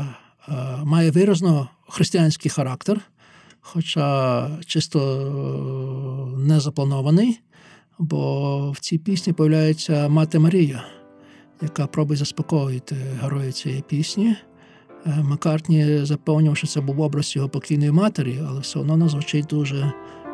е, 0.50 0.54
має 0.84 1.12
виразно 1.12 1.70
християнський 1.90 2.52
характер, 2.52 3.02
хоча 3.62 4.50
чисто 4.66 5.00
е, 6.36 6.38
не 6.38 6.60
запланований, 6.60 7.40
бо 8.00 8.72
в 8.72 8.80
цій 8.80 8.98
пісні 8.98 9.34
появляється 9.34 10.10
мати 10.10 10.40
Марія, 10.40 10.84
яка 11.62 11.88
пробує 11.88 12.18
заспокоїти 12.18 12.96
героя 13.22 13.52
цієї 13.52 13.82
пісні. 13.82 14.36
Е, 15.06 15.24
Маккартні 15.24 16.06
запевнював, 16.06 16.58
що 16.58 16.68
це 16.68 16.82
був 16.82 17.02
образ 17.02 17.36
його 17.36 17.50
покійної 17.50 17.92
матері, 17.92 18.40
але 18.48 18.60
все 18.60 18.80
одно 18.80 19.10
звучить 19.10 19.46
дуже 19.46 19.94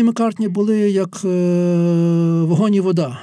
І 0.00 0.02
Маккартні 0.02 0.48
були 0.48 0.90
як 0.90 1.20
е, 1.24 1.28
вогонь 2.42 2.74
і 2.74 2.80
вода. 2.80 3.20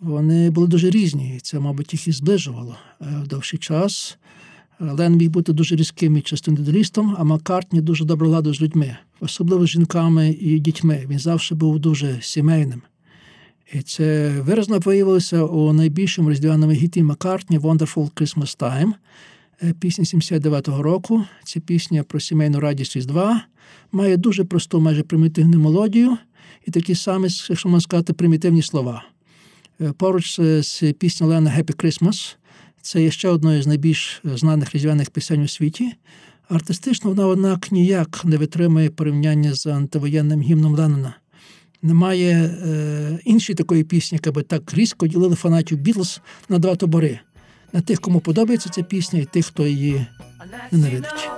Вони 0.00 0.50
були 0.50 0.66
дуже 0.66 0.90
різні, 0.90 1.36
і 1.36 1.40
це, 1.40 1.58
мабуть, 1.58 1.92
їх 1.92 2.08
і 2.08 2.12
зближувало 2.12 2.76
Е, 3.00 3.04
в 3.24 3.28
довший 3.28 3.58
час. 3.58 4.18
Е, 4.80 4.84
Лен 4.84 5.16
міг 5.16 5.30
бути 5.30 5.52
дуже 5.52 5.76
різким 5.76 6.16
і 6.16 6.20
часто 6.20 6.50
індивідуалістом, 6.50 7.16
а 7.18 7.24
Маккартні 7.24 7.80
дуже 7.80 8.04
добре 8.04 8.28
ладу 8.28 8.54
з 8.54 8.62
людьми, 8.62 8.96
особливо 9.20 9.66
з 9.66 9.68
жінками 9.68 10.30
і 10.30 10.58
дітьми. 10.58 11.06
Він 11.10 11.18
завжди 11.18 11.54
був 11.54 11.78
дуже 11.78 12.18
сімейним. 12.20 12.82
І 13.72 13.82
це 13.82 14.34
виразно 14.40 14.78
виявилося 14.78 15.44
у 15.44 15.72
найбільшому 15.72 16.30
різдвяному 16.30 16.72
гіті 16.72 17.02
Маккартні 17.02 17.58
«Wonderful 17.58 18.10
Christmas 18.10 18.58
Time», 18.58 18.92
е, 19.62 19.74
пісня 19.80 20.04
79-го 20.04 20.82
року. 20.82 21.24
Це 21.44 21.60
пісня 21.60 22.02
про 22.02 22.20
сімейну 22.20 22.60
радість 22.60 22.96
Різдва. 22.96 23.42
Має 23.92 24.16
дуже 24.16 24.44
просту, 24.44 24.80
майже 24.80 25.02
примітивну 25.02 25.58
мелодію 25.58 26.16
і 26.66 26.70
такі 26.70 26.94
самі, 26.94 27.28
якщо 27.48 27.68
можна 27.68 27.80
сказати, 27.80 28.12
примітивні 28.12 28.62
слова. 28.62 29.04
Е, 29.80 29.92
Поруч 29.92 30.40
з- 30.40 30.92
піснею 30.98 31.30
Лена 31.32 31.50
«Happy 31.50 31.84
Christmas» 31.84 32.36
це 32.82 33.02
є 33.02 33.10
ще 33.10 33.28
одною 33.28 33.62
з 33.62 33.66
найбільш 33.66 34.20
знаних 34.24 34.74
різдвяних 34.74 35.10
пісень 35.10 35.42
у 35.42 35.48
світі. 35.48 35.92
Артистично 36.48 37.10
вона, 37.10 37.26
однак, 37.26 37.72
ніяк 37.72 38.24
не 38.24 38.36
витримує 38.36 38.90
порівняння 38.90 39.54
з 39.54 39.66
антивоєнним 39.66 40.40
гімном 40.40 40.74
Леннона. 40.74 41.14
Немає 41.82 42.32
е, 42.34 43.18
іншої 43.24 43.56
такої 43.56 43.84
пісні, 43.84 44.16
яка 44.16 44.32
би 44.32 44.42
так 44.42 44.74
різко 44.74 45.06
ділила 45.06 45.34
фанатів 45.34 45.78
Бітлз 45.78 46.20
на 46.48 46.58
два 46.58 46.76
табори. 46.76 47.20
На 47.72 47.80
тих, 47.80 48.00
кому 48.00 48.20
подобається 48.20 48.70
ця 48.70 48.82
пісня, 48.82 49.20
і 49.20 49.24
тих, 49.24 49.46
хто 49.46 49.66
її 49.66 50.06
ненавидить. 50.72 51.30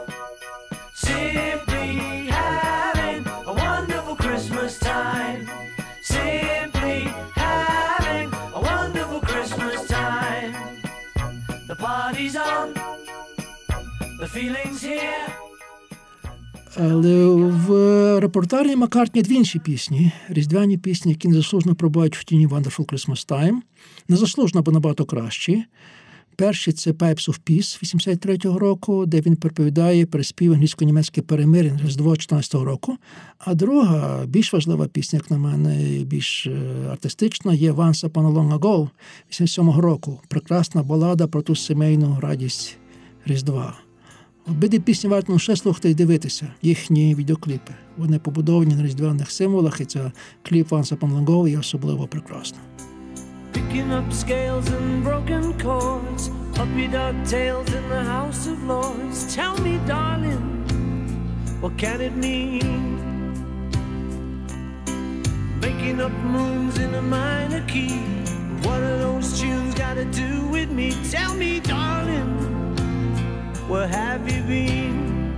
Але 16.80 17.26
в 17.50 17.70
репортарі 18.20 18.76
Маккартні 18.76 19.22
дві 19.22 19.34
інші 19.34 19.58
пісні, 19.58 20.12
різдвяні 20.28 20.78
пісні, 20.78 21.12
які 21.12 21.28
незаслужено 21.28 21.74
пробувають 21.74 22.16
в 22.16 22.24
тіні 22.24 22.48
Wonderful 22.48 22.86
Christmas 22.86 23.28
Time. 23.28 23.56
Незаслужено, 24.08 24.62
бо 24.62 24.72
набагато 24.72 25.04
кращі. 25.04 25.64
Перший 26.38 26.72
це 26.72 26.90
Pipes 26.90 27.28
of 27.28 27.40
Peace 27.46 27.84
83-го 27.84 28.58
року, 28.58 29.06
де 29.06 29.20
він 29.20 29.36
переповідає 29.36 30.06
переспів 30.06 30.52
англійсько-німецьке 30.52 31.22
перемир'я 31.22 31.80
Різдво 31.84 32.10
14-го 32.10 32.64
року. 32.64 32.96
А 33.38 33.54
друга, 33.54 34.26
більш 34.26 34.52
важлива 34.52 34.86
пісня, 34.86 35.16
як 35.16 35.30
на 35.30 35.38
мене, 35.38 36.04
більш 36.04 36.46
е, 36.46 36.52
артистична, 36.90 37.54
є 37.54 37.72
Once 37.72 38.08
Upon 38.08 38.12
a 38.12 38.32
Long 38.32 38.58
Ago 38.58 38.88
87-го 39.30 39.80
року. 39.80 40.20
Прекрасна 40.28 40.82
балада 40.82 41.26
про 41.26 41.42
ту 41.42 41.56
сімейну 41.56 42.18
радість 42.20 42.76
Різдва. 43.26 43.78
Обидві 44.46 44.78
пісні 44.78 45.10
варто 45.10 45.32
лише 45.32 45.56
слухати 45.56 45.90
і 45.90 45.94
дивитися, 45.94 46.48
їхні 46.62 47.14
відеокліпи. 47.14 47.74
Вони 47.96 48.18
побудовані 48.18 48.74
на 48.74 48.82
різдвяних 48.82 49.30
символах, 49.30 49.80
і 49.80 49.84
це 49.84 50.12
кліп 50.42 50.68
Once 50.68 50.98
Upon 50.98 51.10
a 51.10 51.14
Long 51.14 51.24
Ago 51.24 51.48
є 51.48 51.58
особливо 51.58 52.06
прекрасно. 52.06 52.58
Picking 53.58 53.90
up 53.90 54.12
scales 54.12 54.68
and 54.70 55.02
broken 55.02 55.52
chords, 55.58 56.30
puppy 56.54 56.86
dog 56.86 57.26
tails 57.26 57.68
in 57.74 57.88
the 57.88 58.04
House 58.04 58.46
of 58.46 58.62
Lords. 58.62 59.34
Tell 59.34 59.58
me, 59.58 59.80
darling, 59.84 60.64
what 61.60 61.76
can 61.76 62.00
it 62.00 62.14
mean? 62.14 63.02
Making 65.60 66.00
up 66.00 66.12
moons 66.12 66.78
in 66.78 66.94
a 66.94 67.02
minor 67.02 67.66
key. 67.66 67.98
What 68.62 68.80
are 68.80 68.98
those 68.98 69.40
tunes 69.40 69.74
got 69.74 69.94
to 69.94 70.04
do 70.04 70.46
with 70.46 70.70
me? 70.70 70.92
Tell 71.10 71.34
me, 71.34 71.58
darling, 71.58 72.30
where 73.66 73.88
have 73.88 74.30
you 74.30 74.40
been? 74.44 75.34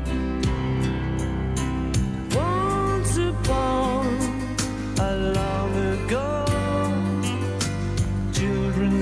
Once 2.35 3.17
upon 3.17 4.00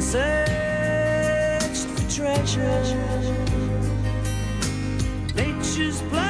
searched 0.09 1.85
for 1.85 2.11
treasure. 2.11 2.95
Nature's 5.37 6.01
plan 6.09 6.28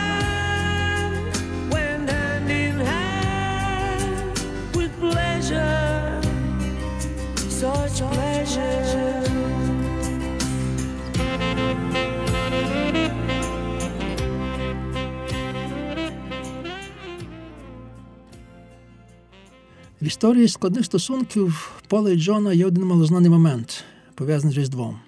В 20.02 20.06
історії 20.06 20.48
складних 20.48 20.84
стосунків 20.84 21.72
Пола 21.88 22.10
і 22.10 22.16
Джона 22.16 22.52
є 22.52 22.66
один 22.66 22.84
малознаний 22.84 23.30
момент, 23.30 23.84
пов'язаний 24.14 24.54
з 24.54 24.58
Різдвом. 24.58 24.98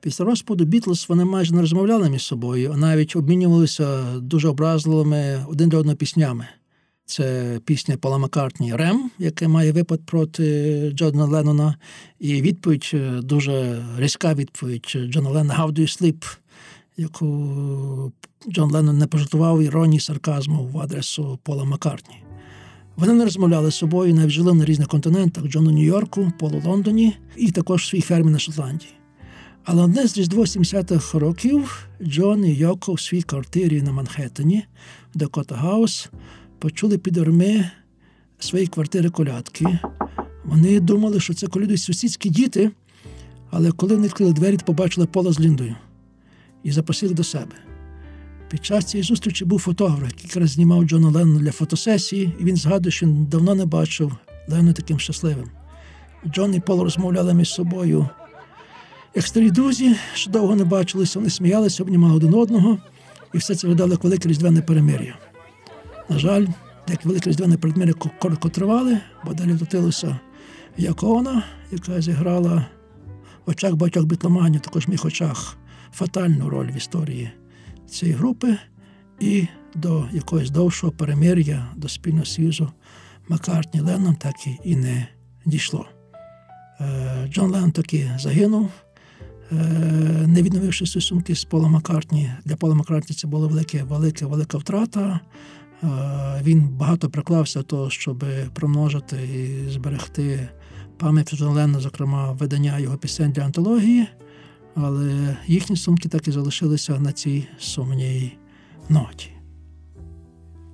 Після 0.00 0.24
розпаду 0.24 0.64
Бітлз 0.64 1.06
вони 1.08 1.24
майже 1.24 1.54
не 1.54 1.60
розмовляли 1.60 2.10
між 2.10 2.22
собою, 2.22 2.70
а 2.74 2.76
навіть 2.76 3.16
обмінювалися 3.16 4.04
дуже 4.20 4.48
образливими 4.48 5.44
один 5.48 5.68
для 5.68 5.78
одного 5.78 5.96
піснями. 5.96 6.46
Це 7.04 7.58
пісня 7.64 7.96
Пола 7.96 8.18
Маккартні 8.18 8.76
Рем, 8.76 9.10
яка 9.18 9.48
має 9.48 9.72
випад 9.72 10.00
проти 10.06 10.90
Джона 10.94 11.24
Леннона, 11.24 11.76
і 12.18 12.42
відповідь 12.42 12.90
е, 12.94 13.20
дуже 13.22 13.84
різка 13.98 14.34
відповідь 14.34 14.96
Джона 15.10 15.30
Леннона 15.30 15.54
«How 15.54 15.72
do 15.72 15.80
you 15.80 16.02
sleep?», 16.02 16.36
яку 16.96 18.12
Джон 18.48 18.70
Леннон 18.70 18.98
не 18.98 19.06
пожартував 19.06 19.62
іронії 19.62 20.00
сарказму 20.00 20.66
в 20.66 20.78
адресу 20.78 21.38
Пола 21.42 21.64
Маккартні. 21.64 22.27
Вони 22.98 23.12
не 23.12 23.24
розмовляли 23.24 23.70
з 23.70 23.74
собою, 23.74 24.14
навіть 24.14 24.30
жили 24.30 24.54
на 24.54 24.64
різних 24.64 24.88
континентах: 24.88 25.44
Джон 25.44 25.66
у 25.66 25.70
Нью-Йорку, 25.70 26.32
Пол 26.38 26.54
у 26.54 26.68
Лондоні 26.68 27.16
і 27.36 27.50
також 27.50 27.82
в 27.82 27.86
своїй 27.86 28.02
фермі 28.02 28.30
на 28.30 28.38
Шотландії. 28.38 28.92
Але 29.64 29.82
одне 29.82 30.06
з 30.06 30.18
Різдво 30.18 30.42
70-х 30.42 31.18
років 31.18 31.88
Джон 32.02 32.44
і 32.44 32.54
Йоко 32.54 32.92
в 32.92 33.00
своїй 33.00 33.22
квартирі 33.22 33.82
на 33.82 33.92
Манхеттені, 33.92 34.64
в 35.14 35.18
Дакота 35.18 35.56
Хаус, 35.56 36.08
почули 36.58 36.98
під 36.98 37.16
орми 37.18 37.70
свої 38.38 38.66
квартири 38.66 39.10
колядки. 39.10 39.78
Вони 40.44 40.80
думали, 40.80 41.20
що 41.20 41.34
це 41.34 41.46
колядують 41.46 41.80
сусідські 41.80 42.30
діти, 42.30 42.70
але 43.50 43.72
коли 43.72 43.94
вони 43.94 44.06
відкрили 44.06 44.32
двері, 44.32 44.58
побачили 44.64 45.06
пола 45.06 45.32
з 45.32 45.40
Ліндою 45.40 45.76
і 46.62 46.72
запросили 46.72 47.14
до 47.14 47.24
себе. 47.24 47.67
Під 48.48 48.64
час 48.64 48.84
цієї 48.84 49.04
зустрічі 49.04 49.44
був 49.44 49.60
фотограф, 49.60 50.02
який 50.02 50.26
якраз 50.26 50.50
знімав 50.50 50.84
Джона 50.84 51.10
Леннона 51.10 51.40
для 51.40 51.52
фотосесії, 51.52 52.32
і 52.40 52.44
він 52.44 52.56
згадує, 52.56 52.92
що 52.92 53.06
давно 53.06 53.54
не 53.54 53.66
бачив 53.66 54.16
Леннона 54.48 54.72
таким 54.72 54.98
щасливим. 54.98 55.50
Джон 56.26 56.54
і 56.54 56.60
Пол 56.60 56.82
розмовляли 56.82 57.34
між 57.34 57.54
собою. 57.54 58.08
Як 59.14 59.26
старі 59.26 59.50
друзі, 59.50 59.96
що 60.14 60.30
довго 60.30 60.56
не 60.56 60.64
бачилися, 60.64 61.18
вони 61.18 61.30
сміялися, 61.30 61.82
обнімали 61.82 62.14
один 62.14 62.34
одного, 62.34 62.78
і 63.34 63.38
все 63.38 63.54
це 63.54 63.68
видало 63.68 63.92
як 63.92 64.04
велике 64.04 64.28
різдвяне 64.28 64.62
перемир'я. 64.62 65.18
На 66.08 66.18
жаль, 66.18 66.46
як 66.88 67.04
велике 67.04 67.30
різдвяне 67.30 67.56
перемир'я 67.56 67.94
коротко 68.18 68.48
тривали, 68.48 68.98
бо 69.24 69.34
далі 69.34 69.52
втотилася 69.52 70.18
Якона, 70.76 71.42
яка 71.72 72.00
зіграла 72.00 72.66
в 73.46 73.50
очах 73.50 73.74
багатьох 73.74 74.04
бітломанів, 74.04 74.60
також 74.60 74.86
в 74.86 74.88
моїх 74.88 75.04
очах, 75.04 75.56
фатальну 75.92 76.48
роль 76.48 76.66
в 76.66 76.76
історії 76.76 77.30
цієї 77.90 78.18
групи. 78.18 78.58
І 79.20 79.46
до 79.74 80.08
якогось 80.12 80.50
довшого 80.50 80.92
перемир'я, 80.92 81.66
до 81.76 81.88
спільного 81.88 82.24
союзу 82.24 82.70
Маккартні 83.28 83.80
Ленном 83.80 84.14
так 84.14 84.34
і 84.64 84.76
не 84.76 85.08
дійшло. 85.46 85.86
Е, 86.80 87.28
Джон 87.32 87.50
Леннон 87.50 87.72
таки 87.72 88.10
загинув, 88.18 88.70
е, 89.52 89.54
не 90.26 90.42
відновивши 90.42 90.86
стосунки 90.86 91.34
з 91.34 91.44
Полом 91.44 91.72
Маккартні. 91.72 92.30
Для 92.44 92.56
Пола 92.56 92.74
Маккартні 92.74 93.16
це 93.16 93.28
була 93.28 93.46
велика, 93.46 93.84
велика, 93.84 94.26
велика 94.26 94.58
втрата. 94.58 95.20
Е, 95.82 95.88
Він 96.42 96.68
багато 96.68 97.10
приклався 97.10 97.62
того, 97.62 97.90
щоб 97.90 98.24
промножити 98.54 99.16
і 99.16 99.70
зберегти 99.70 100.48
пам'ять 100.98 101.36
Джона 101.36 101.50
Леннона, 101.50 101.80
зокрема, 101.80 102.32
видання 102.32 102.78
його 102.78 102.96
пісень 102.96 103.32
для 103.32 103.42
антології, 103.42 104.06
але 104.82 105.36
їхні 105.46 105.76
сумки 105.76 106.08
так 106.08 106.28
і 106.28 106.30
залишилися 106.30 107.00
на 107.00 107.12
цій 107.12 107.46
сумній 107.58 108.32
ноті. 108.88 109.30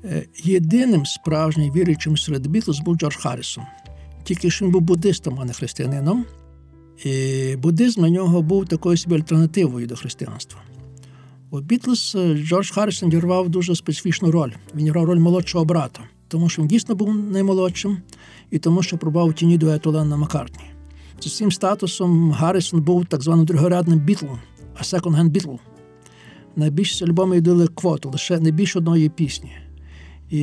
Е, 0.05 0.27
Єдиним 0.43 1.07
справжнім 1.07 1.73
віруючим 1.73 2.17
серед 2.17 2.47
Бітлз 2.47 2.81
був 2.81 2.97
Джордж 2.97 3.17
Харрісон. 3.17 3.65
Тільки 4.25 4.51
що 4.51 4.65
він 4.65 4.73
був 4.73 4.81
буддистом, 4.81 5.39
а 5.41 5.45
не 5.45 5.53
християнином. 5.53 6.25
І 7.05 7.57
буддизм 7.57 8.01
на 8.01 8.11
нього 8.11 8.43
був 8.43 8.69
такою 8.69 8.97
собі 8.97 9.15
альтернативою 9.15 9.87
до 9.87 9.97
християнства. 9.97 10.61
У 11.51 11.61
Бітлз 11.61 12.17
е, 12.19 12.35
Джордж 12.35 12.71
Харрісон 12.71 13.11
дірвав 13.11 13.49
дуже 13.49 13.75
специфічну 13.75 14.31
роль. 14.31 14.51
Він 14.75 14.89
грав 14.89 15.05
роль 15.05 15.19
молодшого 15.19 15.65
брата, 15.65 16.01
тому 16.29 16.49
що 16.49 16.63
він 16.63 16.69
дійсно 16.69 16.95
був 16.95 17.15
наймолодшим, 17.15 17.99
і 18.51 18.59
тому, 18.59 18.83
що 18.83 18.99
пробував 18.99 19.35
тіні 19.35 19.59
дуету 19.59 19.91
Ленна 19.91 20.17
Маккартні. 20.17 20.74
За 21.25 21.31
цим 21.31 21.53
статусом 21.53 22.33
Гаррісон 22.33 22.81
був 22.81 23.07
так 23.07 23.23
званим 23.23 23.47
другорядним 23.47 23.99
бітлом, 23.99 24.39
а 24.79 24.83
секонд-генд 24.83 25.29
бітл. 25.29 25.51
Найбільшість 26.57 27.03
альбомів 27.03 27.39
йдали 27.39 27.69
квоту, 27.69 28.11
лише 28.11 28.41
не 28.41 28.51
більше 28.51 28.79
одної 28.79 29.09
пісні. 29.09 29.53
І 30.31 30.41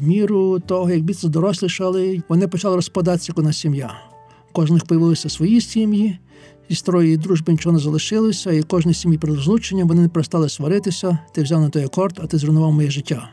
в 0.00 0.06
міру 0.06 0.60
того, 0.60 0.90
як 0.90 1.02
Бітлз 1.02 1.24
дорослішали, 1.24 2.22
вони 2.28 2.48
почали 2.48 2.76
розпадатися 2.76 3.32
як 3.32 3.38
одна 3.38 3.52
сім'я. 3.52 3.94
У 4.50 4.52
кожних 4.52 4.84
появилися 4.84 5.28
свої 5.28 5.60
сім'ї, 5.60 6.18
зі 6.70 6.76
строї 6.76 7.16
дружби 7.16 7.52
нічого 7.52 7.72
не 7.72 7.78
залишилося, 7.78 8.52
і 8.52 8.62
кожній 8.62 8.94
сім'ї 8.94 9.18
перед 9.18 9.36
розлученням 9.36 9.88
вони 9.88 10.02
не 10.02 10.08
перестали 10.08 10.48
сваритися, 10.48 11.18
ти 11.34 11.42
взяв 11.42 11.60
на 11.60 11.68
той 11.68 11.84
акорд, 11.84 12.20
а 12.22 12.26
ти 12.26 12.38
зруйнував 12.38 12.72
моє 12.72 12.90
життя. 12.90 13.30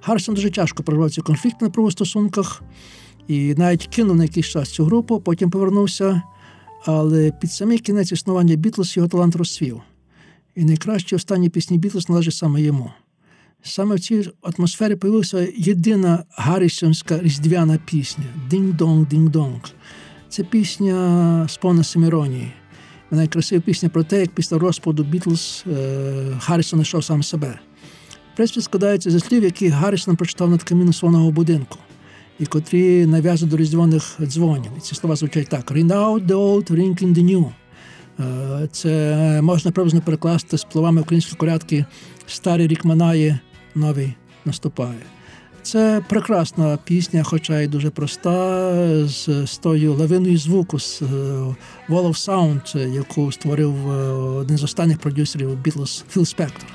Гаррісон 0.00 0.34
дуже 0.34 0.50
тяжко 0.50 0.82
проживав 0.82 1.10
ці 1.10 1.20
конфлікти 1.20 1.64
направо 1.64 1.70
стосунках 1.70 2.62
і 3.28 3.54
навіть 3.54 3.86
кинув 3.86 4.16
на 4.16 4.22
якийсь 4.22 4.46
час 4.46 4.70
цю 4.70 4.84
групу, 4.84 5.20
потім 5.20 5.50
повернувся. 5.50 6.22
Але 6.86 7.30
під 7.30 7.52
самий 7.52 7.78
кінець 7.78 8.12
існування 8.12 8.56
Бітлз 8.56 8.96
його 8.96 9.08
талант 9.08 9.36
розцвів. 9.36 9.80
І 10.54 10.64
найкращі 10.64 11.16
останні 11.16 11.48
пісні 11.48 11.78
Бітлз 11.78 12.08
належать 12.08 12.34
саме 12.34 12.62
йому. 12.62 12.90
Саме 13.62 13.94
в 13.94 14.00
цій 14.00 14.30
атмосфері 14.42 14.96
появилася 14.96 15.48
єдина 15.56 16.24
гаррісонська 16.30 17.18
різдвяна 17.18 17.78
пісня 17.84 18.24
Дінг-донг, 18.50 19.06
дінг-донг. 19.08 19.72
Це 20.28 20.44
пісня 20.44 21.46
сповна 21.48 21.84
самоіронії. 21.84 22.52
Вона 23.10 23.26
красива 23.26 23.60
пісня 23.60 23.88
про 23.88 24.04
те, 24.04 24.20
як 24.20 24.30
після 24.30 24.58
розпаду 24.58 25.04
Бітлз 25.04 25.64
е, 25.66 26.38
Гаррісон 26.40 26.76
знайшов 26.76 27.04
сам 27.04 27.22
себе. 27.22 27.58
Приспів 28.36 28.62
складається 28.62 29.10
зі 29.10 29.20
слів, 29.20 29.44
які 29.44 29.68
Гаррісон 29.68 30.16
прочитав 30.16 30.50
над 30.50 30.62
каміном 30.62 30.92
свого 30.92 31.30
будинку, 31.30 31.78
і 32.40 32.46
котрі 32.46 33.06
нав'язують 33.06 33.50
до 33.50 33.56
різдвяних 33.56 34.16
дзвонів. 34.20 34.70
І 34.78 34.80
ці 34.80 34.94
слова 34.94 35.16
звучать 35.16 35.48
так: 35.48 35.70
Ring 35.70 35.88
out 35.88 36.26
the 36.26 36.36
old, 36.36 36.70
ring 36.70 37.02
in 37.02 37.14
the 37.14 37.24
new. 37.24 37.52
Е, 38.20 38.68
Це 38.72 39.40
можна 39.42 39.70
приблизно 39.70 40.00
перекласти 40.00 40.58
з 40.58 40.66
словами 40.72 41.00
української 41.00 41.36
колядки 41.36 41.84
Старий 42.26 42.66
рік 42.66 42.84
минає, 42.84 43.40
новий 43.74 44.14
наступає. 44.44 44.98
Це 45.62 46.02
прекрасна 46.08 46.78
пісня, 46.84 47.22
хоча 47.22 47.60
й 47.60 47.66
дуже 47.66 47.90
проста, 47.90 49.06
з, 49.06 49.46
з 49.46 49.58
тою 49.58 49.94
лавиною 49.94 50.38
звуку, 50.38 50.78
з 50.78 51.02
е, 51.02 51.06
Wall 51.88 52.08
of 52.08 52.28
Sound, 52.28 52.94
яку 52.94 53.32
створив 53.32 53.90
е, 53.90 54.12
один 54.12 54.56
з 54.56 54.62
останніх 54.62 54.98
продюсерів 54.98 55.50
Beatles 55.50 56.04
Філ 56.10 56.24
Спектор. 56.24 56.66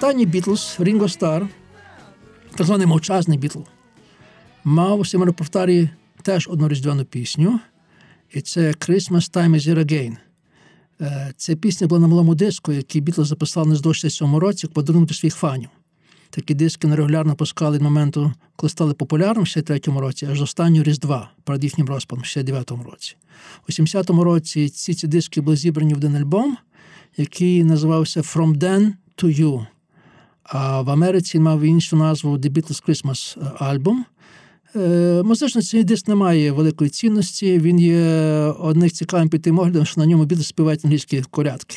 Останній 0.00 0.26
Бітлз, 0.26 0.76
Рінго 0.78 1.08
Стар, 1.08 1.48
так 2.56 2.66
званий 2.66 2.86
мовчазний 2.86 3.38
Бітл, 3.38 3.58
мав 4.64 5.00
у 5.14 5.24
репертуарі 5.24 5.90
теж 6.22 6.48
одну 6.48 6.68
різдвяну 6.68 7.04
пісню, 7.04 7.60
і 8.32 8.40
це 8.40 8.70
Christmas 8.70 9.32
Time 9.32 9.50
is 9.50 9.68
Here 9.68 9.78
Again. 9.78 10.16
Е, 11.00 11.32
Ця 11.36 11.56
пісня 11.56 11.86
була 11.86 12.00
на 12.00 12.06
малому 12.06 12.34
диску, 12.34 12.72
який 12.72 13.00
Бітлз 13.00 13.26
записали 13.26 13.68
в 13.68 13.78
67 13.78 14.36
році, 14.36 14.66
як 14.66 14.74
подарунок 14.74 15.14
для 15.14 15.21
своїх 15.21 15.34
фанів. 15.34 15.68
Такі 16.30 16.54
диски 16.54 16.88
вони 16.88 17.01
регулярно 17.01 17.34
випускали 17.34 17.76
від 17.76 17.82
моменту, 17.82 18.32
коли 18.56 18.70
стали 18.70 18.94
популярним 18.94 19.44
в 19.44 19.48
63-му 19.48 20.00
році, 20.00 20.26
аж 20.26 20.38
до 20.38 20.44
останнього 20.44 20.84
Різдва, 20.84 21.30
перед 21.44 21.64
їхнім 21.64 21.86
розпадом, 21.86 22.22
в 22.22 22.26
69-му 22.26 22.82
році. 22.82 23.16
У 23.68 23.72
70-му 23.72 24.24
році 24.24 24.68
ці, 24.68 24.94
ці 24.94 25.06
диски 25.06 25.40
були 25.40 25.56
зібрані 25.56 25.94
в 25.94 25.96
один 25.96 26.16
альбом, 26.16 26.56
який 27.16 27.64
називався 27.64 28.20
From 28.20 28.58
Then 28.58 28.92
to 29.16 29.40
You. 29.40 29.66
А 30.52 30.82
в 30.82 30.90
Америці 30.90 31.38
мав 31.38 31.60
іншу 31.60 31.96
назву 31.96 32.36
The 32.36 32.50
Beatles 32.50 32.88
Christmas 32.88 33.38
Album. 33.58 33.96
Е, 34.76 35.22
Музично 35.22 35.62
цей 35.62 35.84
диск 35.84 36.08
не 36.08 36.14
має 36.14 36.52
великої 36.52 36.90
цінності. 36.90 37.58
Він 37.58 37.80
є 37.80 38.00
одним 38.58 38.90
цікавим 38.90 39.28
під 39.28 39.42
тим 39.42 39.58
оглядом, 39.58 39.86
що 39.86 40.00
на 40.00 40.06
ньому 40.06 40.24
Бітлз 40.24 40.46
співають 40.46 40.84
англійські 40.84 41.22
колядки. 41.30 41.76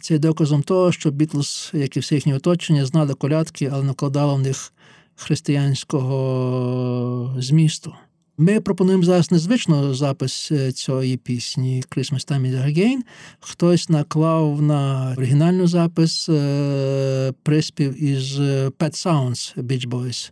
Це 0.00 0.18
доказом 0.18 0.62
того, 0.62 0.92
що 0.92 1.10
Бітлз, 1.10 1.70
як 1.74 1.96
і 1.96 2.00
все 2.00 2.14
їхнє 2.14 2.36
оточення, 2.36 2.86
знали 2.86 3.14
колядки, 3.14 3.70
але 3.72 3.84
не 3.84 3.92
в 4.34 4.40
них 4.40 4.72
християнського 5.16 7.36
змісту. 7.38 7.94
Ми 8.38 8.60
пропонуємо 8.60 9.02
зараз 9.02 9.30
незвично 9.30 9.94
запис 9.94 10.52
е, 10.52 10.72
цієї 10.72 11.16
пісні 11.16 11.82
Christmas 11.90 12.32
Time 12.32 12.40
is 12.40 12.66
Again. 12.66 12.98
Хтось 13.40 13.88
наклав 13.88 14.62
на 14.62 15.12
оригінальний 15.18 15.66
запис 15.66 16.28
е, 16.28 17.32
приспів 17.42 18.02
із 18.02 18.40
е, 18.40 18.68
Pet 18.68 19.06
Sounds 19.06 19.58
Beach 19.58 19.88
Boys. 19.88 20.30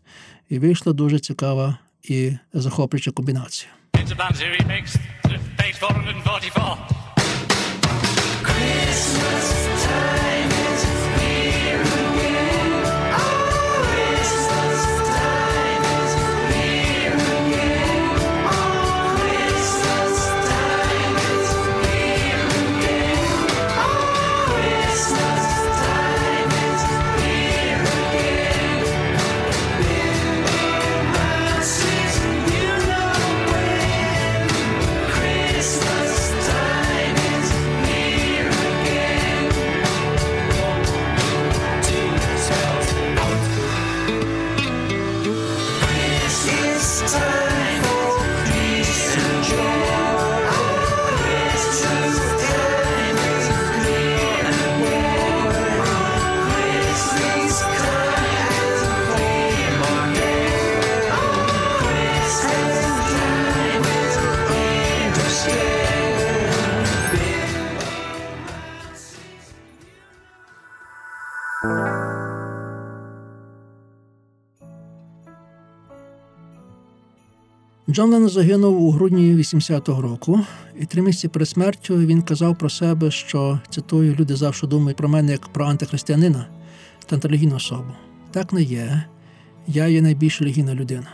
І 0.48 0.58
вийшла 0.58 0.92
дуже 0.92 1.18
цікава 1.18 1.78
і 2.02 2.32
захоплююча 2.52 3.10
комбінація. 3.10 3.72
It's 3.92 4.12
a 4.12 4.16
Banzi 4.16 4.46
remix 4.56 4.84
to 5.24 5.36
page 5.58 5.76
444. 5.80 7.00
Christmas 8.48 9.46
time 9.84 10.29
Джон 78.00 78.28
загинув 78.28 78.82
у 78.82 78.90
грудні 78.90 79.36
80-го 79.36 80.02
року, 80.02 80.40
і 80.80 80.86
три 80.86 81.02
місяці 81.02 81.28
перед 81.28 81.48
смертю 81.48 81.96
він 81.96 82.22
казав 82.22 82.58
про 82.58 82.70
себе, 82.70 83.10
що 83.10 83.60
цитую, 83.70 84.16
люди 84.18 84.36
завжди 84.36 84.66
думають 84.66 84.96
про 84.96 85.08
мене 85.08 85.32
як 85.32 85.48
про 85.48 85.64
антихристиянина 85.64 86.46
та 87.06 87.16
антирелігійну 87.16 87.56
особу. 87.56 87.92
Так 88.30 88.52
не 88.52 88.62
є. 88.62 89.04
Я 89.66 89.86
є 89.86 90.02
найбільш 90.02 90.40
релігійна 90.40 90.74
людина. 90.74 91.06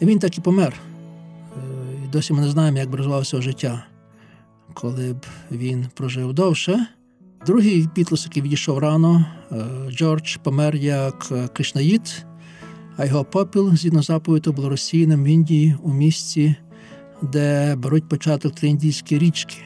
І 0.00 0.06
він 0.06 0.18
так 0.18 0.38
і 0.38 0.40
помер. 0.40 0.74
Е, 0.74 1.60
І 2.04 2.08
досі 2.08 2.32
ми 2.32 2.40
не 2.40 2.48
знаємо, 2.48 2.78
як 2.78 2.90
би 2.90 2.96
розвивалося 2.96 3.40
життя, 3.40 3.84
коли 4.74 5.12
б 5.12 5.26
він 5.50 5.86
прожив 5.94 6.32
довше. 6.32 6.86
Другий 7.46 7.88
Бітлз, 7.94 8.24
який 8.24 8.42
відійшов 8.42 8.78
рано, 8.78 9.26
е, 9.52 9.56
Джордж 9.90 10.36
помер 10.36 10.76
як 10.76 11.28
е, 11.32 11.48
кришнаїд, 11.48 12.24
а 12.98 13.06
його 13.06 13.24
попіл, 13.24 13.76
згідно 13.76 14.02
заповіту, 14.02 14.52
був 14.52 14.68
розсіяним 14.68 15.24
в 15.24 15.26
Індії 15.26 15.76
у 15.82 15.92
місці, 15.92 16.54
де 17.22 17.76
беруть 17.76 18.08
початок 18.08 18.54
три 18.54 18.68
індійські 18.68 19.18
річки. 19.18 19.56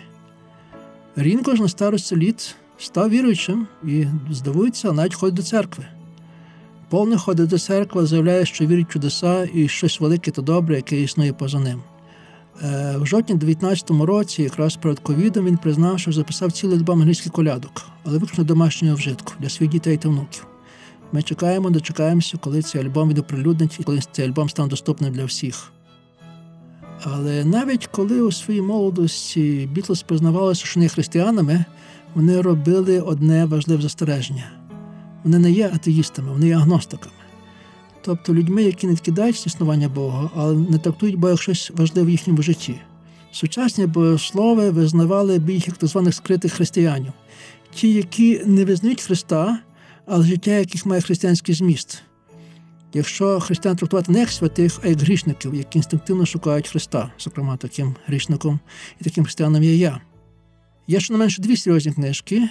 Рінко 1.17 1.57
ж 1.57 1.63
на 1.63 1.69
старості 1.69 2.17
літ 2.17 2.55
став 2.79 3.11
віруючим 3.11 3.67
і, 3.85 4.05
здивується, 4.31 4.93
навіть 4.93 5.15
ходить 5.15 5.35
до 5.35 5.43
церкви. 5.43 5.85
Повне 6.89 7.17
ходить 7.17 7.49
до 7.49 7.59
церкви, 7.59 8.07
заявляє, 8.07 8.47
що 8.47 8.67
вірить 8.67 8.89
в 8.89 8.93
чудеса 8.93 9.49
і 9.55 9.69
щось 9.69 10.01
велике 10.01 10.31
та 10.31 10.43
добре, 10.43 10.77
яке 10.77 11.01
існує 11.01 11.33
поза 11.33 11.59
ним. 11.59 11.83
Е, 12.63 12.95
В 12.99 13.07
жовтні 13.07 13.35
19-му 13.35 14.07
році, 14.07 14.43
якраз 14.43 14.77
перед 14.77 14.99
ковідом, 14.99 15.47
він 15.47 15.57
признав, 15.57 15.99
що 15.99 16.13
записав 16.13 16.53
цілий 16.53 16.79
альбом 16.79 17.01
англійських 17.01 17.33
колядок, 17.33 17.83
але 18.05 18.19
виключно 18.19 18.45
домашнього 18.45 18.97
вжитку 18.97 19.33
для 19.41 19.49
своїх 19.49 19.73
дітей 19.73 19.97
та 19.97 20.09
внуків. 20.09 20.47
Ми 21.13 21.23
чекаємо, 21.23 21.71
дочекаємося, 21.71 22.39
коли 22.41 22.63
цей 22.63 22.81
альбом 22.81 23.09
він 23.09 23.19
оприлюднить 23.19 23.81
і 23.81 23.83
коли 23.83 24.01
цей 24.13 24.27
альбом 24.27 24.49
стане 24.49 24.69
доступним 24.69 25.13
для 25.13 25.25
всіх. 25.25 25.73
Але 27.05 27.45
навіть 27.45 27.87
коли 27.87 28.21
у 28.21 28.33
своїй 28.33 28.63
молодості 28.63 29.69
Бітлз 29.73 30.03
признавалися, 30.03 30.67
що 30.67 30.81
не 30.81 30.89
християнами, 30.89 31.65
вони 32.15 32.41
робили 32.41 33.01
одне 33.01 33.45
важливе 33.45 33.83
застереження. 33.83 34.53
Вони 35.25 35.39
не 35.39 35.51
є 35.51 35.71
атеїстами, 35.75 36.33
вони 36.33 36.47
є 36.47 36.57
агностиками. 36.57 37.15
Тобто 38.05 38.35
людьми, 38.35 38.63
які 38.63 38.87
не 38.87 38.93
відкидають 38.93 39.47
існування 39.47 39.89
Бога, 39.89 40.31
але 40.37 40.55
не 40.55 40.79
трактують 40.79 41.17
Бога 41.17 41.31
як 41.31 41.43
щось 41.43 41.71
важливе 41.77 42.07
в 42.07 42.11
їхньому 42.11 42.43
житті. 42.43 42.81
Сучасні 43.33 43.87
богослови 43.87 44.71
визнавали 44.71 45.39
б 45.39 45.51
їх 45.51 45.67
як 45.67 45.77
так 45.77 45.89
званих 45.91 46.15
скритих 46.15 46.53
християнів, 46.53 47.13
ті, 47.75 47.93
які 47.93 48.43
не 48.47 48.65
визнають 48.65 49.03
Христа, 49.03 49.59
але 50.07 50.27
життя 50.27 50.51
яких 50.51 50.87
має 50.87 51.03
християнський 51.03 51.55
зміст. 51.55 52.03
Якщо 52.95 53.41
християн 53.41 53.77
трактувати 53.77 54.13
не 54.13 54.21
як 54.21 54.31
святих, 54.31 54.81
а 54.83 54.89
як 54.89 55.01
грішників, 55.01 55.55
які 55.55 55.79
інстинктивно 55.79 56.27
шукають 56.27 56.69
Христа, 56.69 57.13
зокрема 57.19 57.57
таким 57.57 57.97
грішником 58.07 58.61
і 59.01 59.05
таким 59.05 59.25
християном 59.25 59.63
є 59.63 59.77
я. 59.77 60.01
Є 60.87 61.01
щонайменше 61.01 61.43
дві 61.43 61.57
серйозні 61.57 61.93
книжки, 61.93 62.49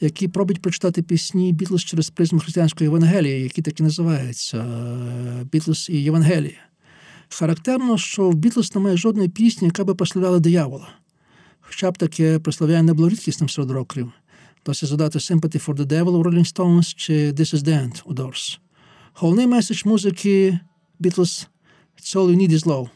які 0.00 0.28
пробують 0.28 0.62
прочитати 0.62 1.02
пісні 1.02 1.52
Бітлз 1.52 1.84
через 1.84 2.10
призму 2.10 2.40
християнської 2.40 2.90
Євангелії, 2.90 3.42
які 3.42 3.62
так 3.62 3.80
і 3.80 3.82
називаються 3.82 4.64
Бітлз 5.52 5.88
і 5.90 6.02
Євангелія. 6.02 6.58
Характерно, 7.28 7.98
що 7.98 8.30
в 8.30 8.34
Бітлз 8.34 8.74
немає 8.74 8.96
жодної 8.96 9.28
пісні, 9.28 9.66
яка 9.66 9.84
би 9.84 9.94
прославляла 9.94 10.38
диявола. 10.38 10.88
Хоча 11.60 11.90
б 11.90 11.98
таке 11.98 12.38
прославляння 12.38 12.82
не 12.82 12.92
було 12.92 13.08
рідкісним 13.08 13.48
серед 13.48 13.70
рокерів. 13.70 14.12
Досі 14.66 14.86
задати 14.86 15.18
Sympathy 15.18 15.66
for 15.66 15.74
the 15.74 15.86
Devil 15.86 16.08
у 16.08 16.22
Rolling 16.22 16.54
Stones 16.54 16.94
чи 16.96 17.32
This 17.32 17.54
is 17.54 17.64
the 17.64 17.82
End 17.82 18.02
у 18.04 18.14
Doors. 18.14 18.58
Головний 19.14 19.46
меседж 19.46 19.82
музики 19.84 20.58
Бітлз 20.98 21.48
It's 21.98 22.16
all 22.16 22.30
you 22.30 22.36
need 22.36 22.52
is 22.52 22.66
love. 22.66 22.88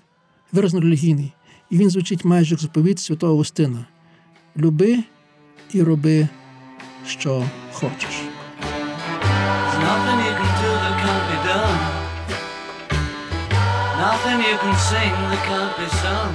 Виразно 0.53 0.81
релігійний. 0.81 1.33
І 1.71 1.79
він 1.79 1.91
звучить 1.91 2.25
майже 2.25 2.51
як 2.51 2.61
заповідь 2.61 2.99
святого 2.99 3.33
Августина. 3.33 3.87
Люби 4.57 4.99
і 5.73 5.83
роби, 5.83 6.29
що 7.07 7.45
хочеш. 7.73 8.15
Nothing 9.87 10.19
you 10.27 10.35
can 10.41 10.53
do 10.63 10.71
that 10.83 10.95
can't 11.03 11.25
be 11.31 11.39
done. 11.49 11.79
Nothing 14.07 14.39
you 14.49 14.57
can 14.63 14.77
sing 14.91 15.15
that 15.31 15.43
can't 15.49 15.73
be 15.79 15.89
sung. 16.03 16.33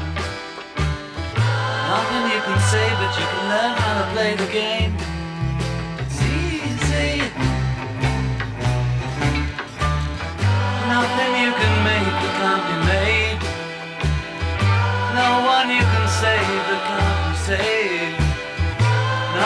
Nothing 1.93 2.23
you 2.33 2.41
can 2.47 2.59
say, 2.71 2.87
but 2.99 3.11
you 3.19 3.25
can 3.31 3.43
learn 3.51 3.73
how 3.83 3.93
to 3.99 4.05
play 4.13 4.31
the 4.41 4.49
game. 4.59 5.00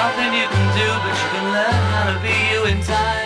Nothing 0.06 0.36
you 0.36 0.48
can 0.48 0.68
do, 0.78 0.88
but 1.02 1.18
you 1.18 1.30
can 1.34 1.46
learn 1.52 1.82
how 1.90 2.14
to 2.14 2.20
be 2.22 2.30
you 2.54 2.66
in 2.66 2.80
time. 2.84 3.25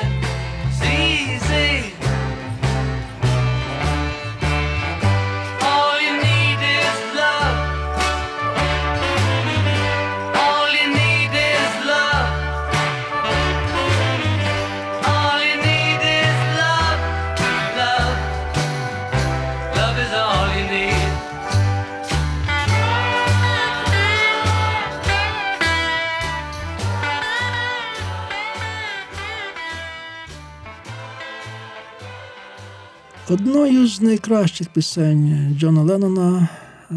Одною 33.32 33.88
з 33.88 34.02
найкращих 34.02 34.74
пісень 34.74 35.56
Джона 35.60 35.82
Леннона 35.82 36.50
е, 36.92 36.96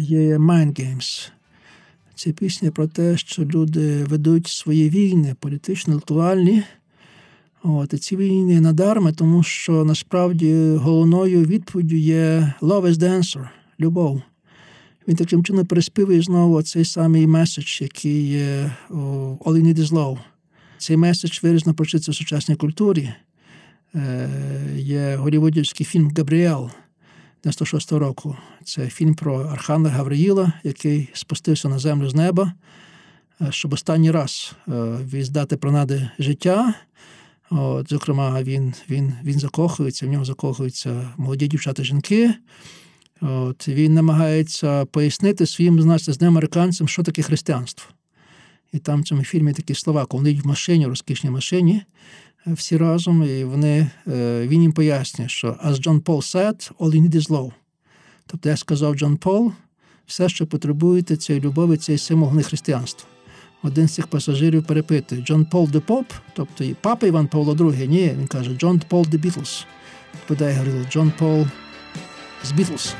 є 0.00 0.38
Mind 0.38 0.80
Games. 0.80 1.30
Це 2.14 2.32
пісня 2.32 2.70
про 2.70 2.86
те, 2.86 3.16
що 3.16 3.44
люди 3.44 4.04
ведуть 4.04 4.46
свої 4.46 4.90
війни, 4.90 5.36
політично 5.40 5.94
інтелектуальні. 5.94 6.62
От, 7.62 7.94
і 7.94 7.98
ці 7.98 8.16
війни 8.16 8.60
надарми, 8.60 9.12
тому 9.12 9.42
що 9.42 9.84
насправді 9.84 10.54
головною 10.76 11.44
відповіддю 11.44 11.96
є 11.96 12.54
Love 12.62 12.86
is 12.86 12.94
the 12.94 13.18
answer– 13.18 13.48
любов. 13.80 14.22
Він 15.08 15.16
таким 15.16 15.44
чином 15.44 15.66
переспівує 15.66 16.22
знову 16.22 16.62
цей 16.62 16.84
самий 16.84 17.26
меседж, 17.26 17.80
який 17.80 18.28
є 18.28 18.72
All 18.90 19.52
you 19.52 19.62
need 19.62 19.78
is 19.78 19.90
love. 19.90 20.18
Цей 20.78 20.96
меседж 20.96 21.38
виразно 21.42 21.74
прочиться 21.74 22.10
в 22.10 22.14
сучасній 22.14 22.56
культурі. 22.56 23.12
Е, 23.94 24.28
Є 24.76 25.16
голівудівський 25.16 25.86
фільм 25.86 26.12
Габріел 26.16 26.70
96 27.44 27.92
року. 27.92 28.36
Це 28.64 28.88
фільм 28.88 29.14
про 29.14 29.40
Архангела 29.40 29.94
Гавриїла, 29.94 30.52
який 30.64 31.08
спустився 31.12 31.68
на 31.68 31.78
землю 31.78 32.08
з 32.08 32.14
неба, 32.14 32.52
е, 33.40 33.46
щоб 33.50 33.72
останній 33.72 34.10
раз 34.10 34.52
е, 34.68 34.72
віздати 35.12 35.56
пронади 35.56 36.10
життя. 36.18 36.74
От, 37.50 37.88
зокрема, 37.90 38.42
він, 38.42 38.74
він, 38.90 39.14
він 39.24 39.38
закохується, 39.38 40.06
в 40.06 40.08
нього 40.08 40.24
закохуються 40.24 41.08
молоді 41.16 41.48
дівчата 41.48 41.84
жінки. 41.84 42.34
От, 43.20 43.68
він 43.68 43.94
намагається 43.94 44.84
пояснити 44.84 45.46
своїм 45.46 45.82
значить, 45.82 46.14
з 46.14 46.22
американцям, 46.22 46.88
що 46.88 47.02
таке 47.02 47.22
християнство. 47.22 47.90
І 48.72 48.78
там 48.78 49.00
в 49.00 49.04
цьому 49.04 49.24
фільмі 49.24 49.52
такі 49.52 49.74
слова, 49.74 50.06
коли 50.06 50.34
в 50.34 50.46
машині, 50.46 50.86
в 50.86 50.88
розкішній 50.88 51.30
машині, 51.30 51.82
всі 52.46 52.76
разом, 52.76 53.22
і 53.22 53.44
вони, 53.44 53.90
е, 54.08 54.46
він 54.48 54.62
їм 54.62 54.72
пояснює, 54.72 55.28
що 55.28 55.48
as 55.64 55.72
John 55.72 56.00
Paul 56.00 56.34
said, 56.34 56.72
all 56.78 56.94
you 56.94 57.02
need 57.02 57.14
is 57.14 57.28
love. 57.28 57.52
Тобто, 58.26 58.48
як 58.48 58.58
сказав 58.58 58.94
Джон 58.94 59.16
Пол, 59.16 59.52
все, 60.06 60.28
що 60.28 60.46
потребуєте, 60.46 61.16
цієї 61.16 61.44
любові, 61.44 61.76
це 61.76 61.98
символ 61.98 62.34
не 62.34 62.42
християнства. 62.42 63.08
Один 63.62 63.88
з 63.88 63.94
цих 63.94 64.06
пасажирів 64.06 64.64
перепитує 64.64 65.22
Джон 65.22 65.44
Пол 65.44 65.68
де 65.68 65.80
Поп, 65.80 66.06
тобто 66.32 66.64
і 66.64 66.74
папа 66.80 67.06
Іван 67.06 67.26
Павло 67.26 67.54
II, 67.54 67.86
ні, 67.86 68.14
він 68.18 68.26
каже 68.26 68.54
Джон 68.54 68.80
Пол 68.88 69.06
де 69.10 69.16
Бітлз. 69.16 69.66
Відповідає 70.14 70.54
Гаврило, 70.54 70.84
Джон 70.90 71.12
Пол 71.18 71.46
з 72.44 72.52
Бітлз. 72.52 72.94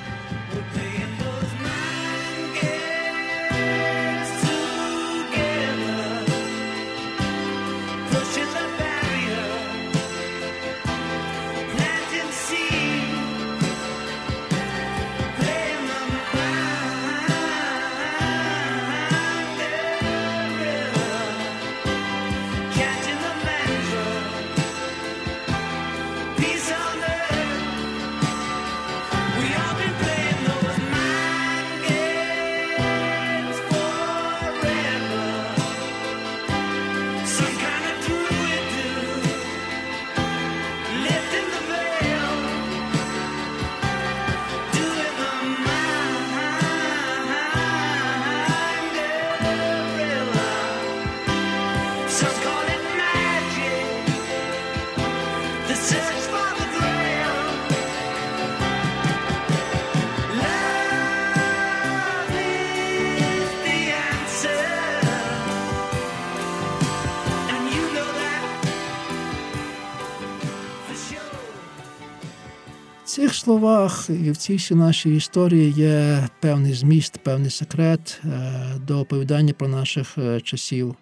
Словах 73.11 74.11
і 74.11 74.31
в 74.31 74.37
цій 74.37 74.57
всій 74.57 74.75
нашій 74.75 75.17
історії 75.17 75.73
є 75.73 76.29
певний 76.41 76.75
зміст, 76.75 77.19
певний 77.19 77.51
секрет 77.51 78.21
е, 78.25 78.53
до 78.87 79.01
оповідання 79.01 79.53
про 79.53 79.69
наших 79.69 80.19
е, 80.19 80.41
часів. 80.41 80.95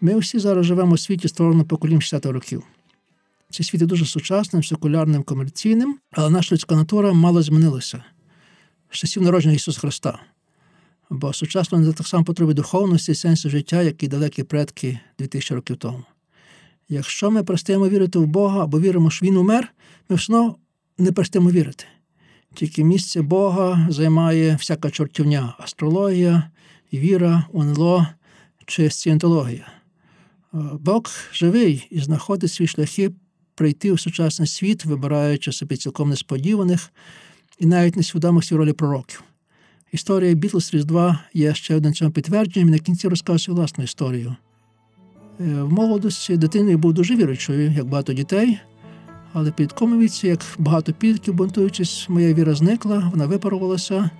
Ми 0.00 0.18
всі 0.18 0.38
зараз 0.38 0.66
живемо 0.66 0.92
у 0.92 0.98
світі, 0.98 1.28
створеному 1.28 1.64
поколінням 1.64 2.00
60 2.00 2.26
років. 2.26 2.62
Цей 3.50 3.66
світ 3.66 3.80
є 3.80 3.86
дуже 3.86 4.06
сучасним, 4.06 4.64
секулярним, 4.64 5.22
комерційним, 5.22 5.98
але 6.12 6.30
наша 6.30 6.54
людська 6.54 6.74
натура 6.76 7.12
мало 7.12 7.42
змінилася 7.42 8.04
з 8.90 8.96
часів 8.96 9.22
народження 9.22 9.54
Ісуса 9.54 9.80
Христа. 9.80 10.18
Бо 11.10 11.32
сучасно 11.32 11.78
не 11.78 11.92
так 11.92 12.06
само 12.06 12.24
потребує 12.24 12.54
духовності 12.54 13.12
і 13.12 13.14
сенсу 13.14 13.50
життя, 13.50 13.82
як 13.82 14.02
і 14.02 14.08
далекі 14.08 14.42
предки 14.42 14.98
2000 15.18 15.54
років 15.54 15.76
тому. 15.76 16.04
Якщо 16.88 17.30
ми 17.30 17.44
перестаємо 17.44 17.88
вірити 17.88 18.18
в 18.18 18.26
Бога 18.26 18.64
або 18.64 18.80
віримо, 18.80 19.10
що 19.10 19.26
Він 19.26 19.36
умер, 19.36 19.72
ми 20.08 20.16
все 20.16 20.52
не 20.98 21.12
перестаємо 21.12 21.50
вірити. 21.50 21.84
Тільки 22.54 22.84
місце 22.84 23.22
Бога 23.22 23.86
займає 23.90 24.56
всяка 24.56 24.90
чортівня 24.90 25.54
астрологія, 25.58 26.50
віра, 26.92 27.44
УНЛО 27.52 28.06
чи 28.66 28.90
сцієнтологія. 28.90 29.68
Е, 30.54 30.58
Бог 30.80 31.02
живий 31.32 31.86
і 31.90 32.00
знаходить 32.00 32.52
свої 32.52 32.68
шляхи 32.68 33.10
прийти 33.54 33.92
у 33.92 33.98
сучасний 33.98 34.48
світ, 34.48 34.84
вибираючи 34.84 35.52
собі 35.52 35.76
цілком 35.76 36.08
несподіваних 36.08 36.92
і 37.58 37.66
навіть 37.66 37.96
несвідомих 37.96 38.44
свій 38.44 38.56
ролі 38.56 38.72
пророків. 38.72 39.22
Історія 39.92 40.34
Бітлз 40.34 40.74
Різдва 40.74 41.18
є 41.34 41.54
ще 41.54 41.76
одним 41.76 41.94
цьому 41.94 42.10
підтвердженням 42.10 42.68
і 42.68 42.72
на 42.72 42.78
кінці 42.78 43.08
розказує 43.08 43.56
власну 43.56 43.84
історію. 43.84 44.36
Е, 45.40 45.62
В 45.62 45.72
молодості 45.72 46.36
дитиною 46.36 46.78
був 46.78 46.92
дуже 46.92 47.16
віручою, 47.16 47.70
як 47.70 47.84
багато 47.86 48.12
дітей, 48.12 48.58
але 49.34 49.46
під 49.46 49.56
підлітковому 49.56 50.02
як 50.22 50.40
багато 50.58 50.92
підлітків, 50.92 51.34
бунтуючись, 51.34 52.08
моя 52.08 52.34
віра 52.34 52.54
зникла, 52.54 53.10
вона 53.10 53.26
випарувалася. 53.26 54.10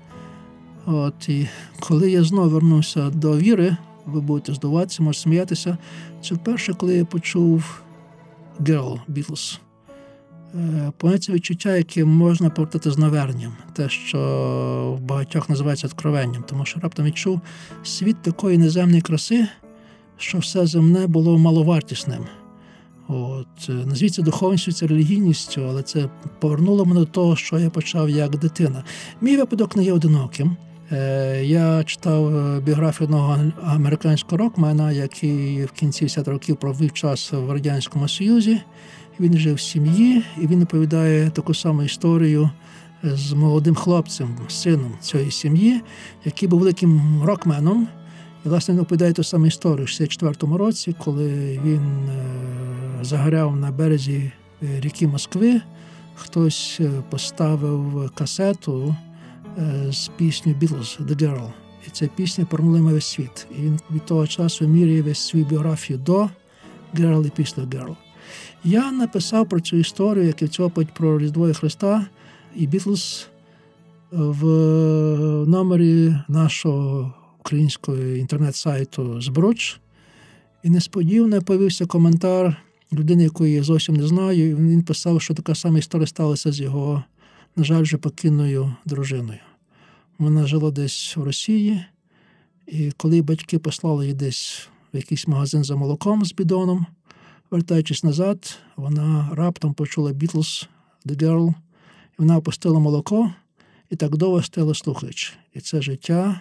От, 0.87 1.29
і 1.29 1.49
коли 1.81 2.11
я 2.11 2.25
знову 2.25 2.49
вернувся 2.49 3.11
до 3.11 3.37
віри, 3.37 3.77
ви 4.07 4.21
будете 4.21 4.55
здаватися, 4.55 5.03
можете 5.03 5.23
сміятися, 5.23 5.79
це 6.23 6.35
вперше, 6.35 6.75
коли 6.75 6.97
я 6.97 7.05
почув 7.05 7.83
Girl 8.61 9.01
Beatles. 9.09 9.59
Е, 10.55 10.93
Поняття 10.97 11.33
відчуття, 11.33 11.77
яке 11.77 12.05
можна 12.05 12.51
повертати 12.51 12.91
з 12.91 12.99
наверненням, 12.99 13.53
те, 13.73 13.89
що 13.89 14.19
в 14.99 15.01
багатьох 15.01 15.49
називається 15.49 15.87
откровенням, 15.87 16.45
тому 16.49 16.65
що 16.65 16.81
раптом 16.81 17.05
відчув 17.05 17.41
світ 17.85 18.23
такої 18.23 18.59
неземної 18.59 19.01
краси, 19.01 19.47
що 20.17 20.39
все 20.39 20.67
земне 20.67 21.07
було 21.07 21.39
маловартісним. 21.39 22.27
От, 23.09 23.69
е, 23.69 23.73
назвіть 23.73 24.15
це 24.15 24.23
духовністю, 24.23 24.73
це 24.73 24.87
релігійністю, 24.87 25.67
але 25.69 25.83
це 25.83 26.09
повернуло 26.41 26.85
мене 26.85 27.01
до 27.01 27.07
того, 27.07 27.37
що 27.37 27.59
я 27.59 27.71
почав 27.71 28.11
як 28.11 28.37
дитина. 28.39 28.85
Мій 29.21 29.37
випадок 29.37 29.77
не 29.77 29.85
є 29.85 29.93
одиноким. 29.93 30.57
Е, 30.93 31.45
Я 31.45 31.85
читав 31.85 32.37
е, 32.37 32.61
біографію 32.61 33.07
одного 33.07 33.39
американського 33.63 34.37
рокмена, 34.37 34.93
який 34.93 35.65
в 35.65 35.71
кінці 35.71 35.99
50 35.99 36.29
років 36.29 36.57
провів 36.57 36.93
час 36.93 37.33
в 37.33 37.51
Радянському 37.51 38.09
Союзі. 38.09 38.61
Він 39.21 39.39
жив 39.39 39.55
в 39.55 39.61
сім'ї, 39.61 40.23
і 40.41 40.47
він 40.47 40.63
оповідає 40.63 41.31
таку 41.31 41.55
саму 41.55 41.83
історію 41.83 42.51
з 43.03 43.33
молодим 43.33 43.75
хлопцем, 43.75 44.37
сином 44.49 44.93
цієї 45.01 45.31
сім'ї, 45.31 45.81
який 46.25 46.49
був 46.49 46.61
великим 46.61 47.23
рокменом. 47.25 47.89
І, 48.45 48.49
власне, 48.49 48.75
він 48.75 48.81
оповідає 48.81 49.13
ту 49.13 49.25
саму 49.25 49.47
історію 49.47 49.87
в 49.87 49.89
64-му 49.89 50.59
році, 50.59 50.95
коли 50.99 51.61
він 51.65 52.09
е, 52.09 52.25
загоряв 53.03 53.57
на 53.57 53.71
березі 53.71 54.33
е, 54.63 54.81
ріки 54.81 55.07
Москви. 55.07 55.61
Хтось 56.15 56.79
е, 56.81 56.91
поставив 57.11 58.11
касету 58.15 58.97
з 59.91 60.09
піснею 60.09 60.59
Beatles 60.59 61.07
«The 61.07 61.17
Girl». 61.17 61.51
І 61.87 61.91
ця 61.91 62.07
пісня 62.07 62.45
пронула 62.45 62.81
весь 62.81 63.07
світ. 63.07 63.47
І 63.59 63.63
він 63.63 63.81
від 63.91 64.05
того 64.05 64.27
часу 64.27 64.69
міряє 64.69 65.03
весь 65.03 65.19
свою 65.19 65.45
біографію 65.45 65.99
до 65.99 66.29
Girl 66.95 67.27
і 67.27 67.31
після 67.31 67.63
Girl. 67.63 67.97
Я 68.65 68.93
написав 68.93 69.49
про 69.49 69.61
цю 69.61 69.77
історію, 69.77 70.27
як 70.27 70.43
і 70.43 70.49
цього 70.49 70.71
про 70.71 71.19
Різдво 71.19 71.49
і 71.49 71.55
Христа 71.55 72.07
і 72.57 72.67
Бітлз 72.67 73.29
в 74.13 74.45
номері 75.47 76.17
нашого 76.29 77.15
українського 77.45 77.99
інтернет-сайту 77.99 79.21
Збруч. 79.21 79.81
І 80.63 80.71
несподівано 80.71 81.43
появився 81.43 81.87
коментар 81.87 82.63
людини, 82.93 83.23
якої 83.23 83.55
я 83.55 83.63
зовсім 83.63 83.97
не 83.97 84.07
знаю. 84.07 84.51
І 84.51 84.55
він 84.55 84.83
писав, 84.83 85.23
що 85.23 85.35
така 85.35 85.55
сама 85.55 85.79
історія 85.79 86.07
сталася 86.07 86.53
з 86.53 86.61
його, 86.61 87.05
на 87.57 87.65
жаль, 87.65 87.83
вже 87.83 87.97
покинною 87.97 88.75
дружиною. 88.85 89.39
Вона 90.19 90.47
жила 90.47 90.71
десь 90.71 91.17
в 91.17 91.23
Росії, 91.23 91.85
і 92.67 92.93
коли 92.97 93.23
батьки 93.23 93.59
послали 93.59 94.05
її 94.05 94.15
десь 94.15 94.69
в 94.95 94.97
якийсь 94.97 95.29
магазин 95.29 95.65
за 95.65 95.77
молоком 95.77 96.25
з 96.25 96.33
бідоном, 96.33 96.87
вертаючись 97.51 98.05
назад, 98.05 98.59
вона 98.77 99.31
раптом 99.33 99.75
почула 99.75 100.13
Beatles 100.13 100.69
The 101.07 101.17
Girl, 101.17 101.49
і 101.49 101.55
вона 102.19 102.37
опустила 102.37 102.79
молоко 102.79 103.33
і 103.91 103.97
так 103.97 104.17
довго 104.17 104.43
стояла 104.43 104.75
слухаючи. 104.75 105.33
І 105.55 105.61
це 105.61 105.83
життя, 105.83 106.41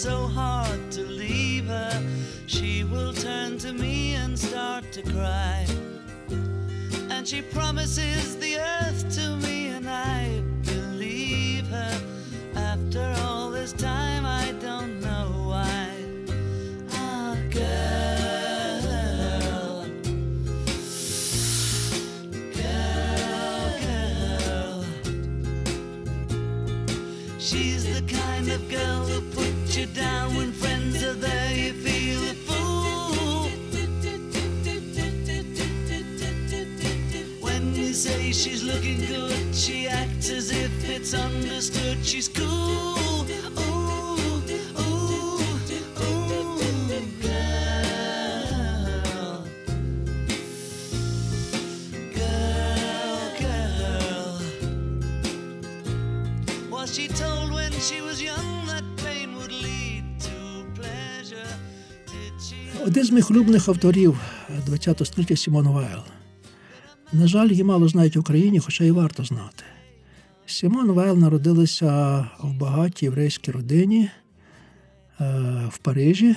So 0.00 0.26
hard 0.28 0.90
to 0.90 1.02
leave 1.02 1.66
her, 1.66 2.02
she 2.46 2.84
will 2.84 3.12
turn 3.12 3.58
to 3.58 3.74
me 3.74 4.14
and 4.14 4.38
start 4.38 4.90
to 4.92 5.02
cry. 5.02 5.66
And 7.10 7.28
she 7.28 7.42
promises 7.42 8.38
the 8.38 8.56
earth 8.56 9.14
to 9.16 9.36
me, 9.36 9.68
and 9.68 9.86
I 9.86 10.42
believe 10.64 11.66
her. 11.66 12.00
After 12.56 13.14
all 13.20 13.50
this 13.50 13.74
time, 13.74 14.24
I 14.24 14.52
don't 14.52 15.02
know 15.02 15.28
why. 15.50 15.90
Ah. 16.92 17.36
Girl, 17.50 18.80
girl. 22.56 24.84
She's 27.38 27.84
the 27.84 28.00
kind 28.08 28.48
of 28.48 28.66
girl 28.70 29.04
who 29.04 29.20
puts 29.32 29.49
you 29.76 29.86
down 29.86 30.34
when 30.34 30.52
friends 30.52 31.02
are 31.04 31.14
there. 31.14 31.54
You 31.54 31.72
feel 31.72 32.20
a 32.30 32.34
fool. 32.46 33.48
When 37.40 37.74
you 37.74 37.92
say 37.92 38.32
she's 38.32 38.64
looking 38.64 39.04
good, 39.06 39.54
she 39.54 39.86
acts 39.86 40.30
as 40.30 40.50
if 40.50 40.72
it's 40.88 41.14
understood. 41.14 42.04
She's 42.04 42.28
cool. 42.28 43.09
Один 62.90 63.04
з 63.04 63.10
моїх 63.10 63.30
улюблених 63.30 63.68
авторів 63.68 64.20
ХХ 64.68 65.06
століття 65.06 65.36
Сімон 65.36 65.68
Вайл. 65.68 65.98
На 67.12 67.26
жаль, 67.26 67.48
її 67.48 67.64
мало 67.64 67.88
знають 67.88 68.16
в 68.16 68.20
Україні, 68.20 68.58
хоча 68.58 68.84
й 68.84 68.90
варто 68.90 69.24
знати. 69.24 69.64
Сімон 70.46 70.90
Вайл 70.90 71.18
народилася 71.18 72.18
в 72.40 72.52
багатій 72.52 73.06
єврейській 73.06 73.50
родині 73.50 74.10
е, 75.20 75.24
в 75.70 75.78
Парижі. 75.78 76.36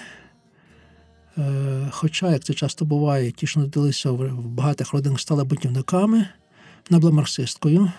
Е, 1.37 1.87
Хоча, 1.91 2.31
як 2.31 2.43
це 2.43 2.53
часто 2.53 2.85
буває, 2.85 3.31
ті, 3.31 3.47
що 3.47 3.59
народилися 3.59 4.11
в 4.11 4.47
багатих 4.47 4.93
родинах, 4.93 5.19
стали 5.19 5.43
бунтівниками, 5.43 6.27
вона 6.89 6.99
була 6.99 7.13
марксисткою, 7.13 7.91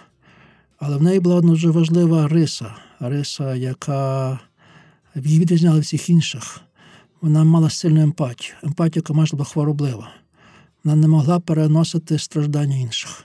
але 0.79 0.97
в 0.97 1.03
неї 1.03 1.21
була 1.21 1.41
дуже 1.41 1.71
важлива 1.71 2.29
риса, 2.29 2.75
риса, 3.01 3.55
яка 3.55 4.39
її 5.15 5.41
відрізняла 5.41 5.81
всіх 5.81 6.11
інших. 6.11 6.64
Вона 7.25 7.45
мала 7.45 7.71
сильну 7.71 8.01
емпатію, 8.01 8.55
емпатію, 8.63 9.01
яка 9.01 9.13
майже 9.13 9.37
була 9.37 9.45
хвороблива. 9.45 10.11
Вона 10.85 10.97
не 10.97 11.09
могла 11.09 11.41
переносити 11.41 12.19
страждання 12.19 12.77
інших. 12.77 13.25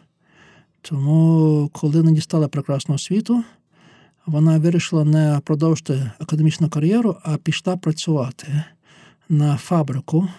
Тому, 0.82 1.70
коли 1.74 2.04
не 2.04 2.12
дістала 2.12 2.48
прекрасного 2.48 2.98
світу, 2.98 3.44
вона 4.26 4.58
вирішила 4.58 5.04
не 5.04 5.42
продовжити 5.46 6.12
академічну 6.20 6.70
кар'єру, 6.70 7.18
а 7.24 7.38
пішла 7.38 7.78
працювати 7.78 8.64
на 9.30 9.58
фабрику, 9.58 10.30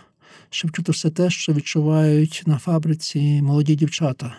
щоб 0.51 0.71
чути 0.73 0.93
все 0.93 1.11
те, 1.11 1.31
що 1.31 1.53
відчувають 1.53 2.43
на 2.47 2.59
фабриці 2.59 3.43
молоді 3.43 3.75
дівчата, 3.75 4.37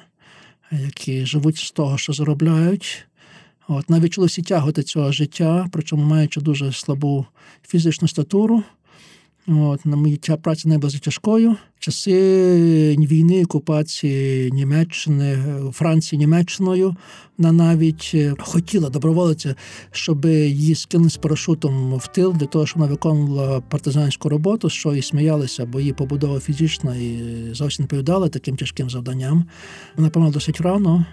які 0.72 1.26
живуть 1.26 1.58
з 1.58 1.72
того, 1.72 1.98
що 1.98 2.14
заробляють. 2.14 3.08
От, 3.68 3.90
навіть 3.90 4.14
чулося 4.14 4.42
тяготи 4.42 4.84
цього 4.84 5.12
життя, 5.12 5.70
причому 5.72 6.04
маючи 6.04 6.42
дуже 6.42 6.72
слабу 6.72 7.26
фізичну 7.68 8.08
статуру. 8.08 8.64
От, 9.48 9.86
на 9.86 9.96
моїй 9.96 10.18
ця 10.18 10.38
праця 10.38 10.70
не 10.70 10.78
була 10.78 10.94
тяжкою. 10.94 11.56
Часи 11.80 12.96
війни, 13.00 13.44
окупації 13.44 14.52
Німеччини, 14.52 15.38
Франції 15.74 16.20
Німеччиною, 16.20 16.96
вона 17.38 17.52
навіть 17.52 18.12
е, 18.14 18.36
хотіла 18.40 18.90
доброволиця, 18.90 19.56
щоб 19.92 20.26
її 20.26 20.76
скинули 20.76 21.10
з 21.10 21.18
парашутом 21.18 21.96
в 21.98 22.08
тил 22.08 22.34
для 22.34 22.46
того, 22.46 22.66
щоб 22.66 22.80
вона 22.80 22.92
виконувала 22.92 23.62
партизанську 23.62 24.30
роботу, 24.30 24.70
що 24.70 24.96
і 24.96 25.02
сміялися, 25.02 25.66
бо 25.66 25.80
її 25.80 25.94
побудова 25.94 26.40
фізична 26.40 26.96
і 26.96 27.20
зовсім 27.54 27.84
не 27.84 27.86
відповідала 27.86 28.30
таким 28.30 28.56
тяжким 28.56 28.90
завданням. 28.90 29.46
Вона 29.98 30.10
померла 30.10 30.34
досить 30.34 30.62
рано, 30.62 31.06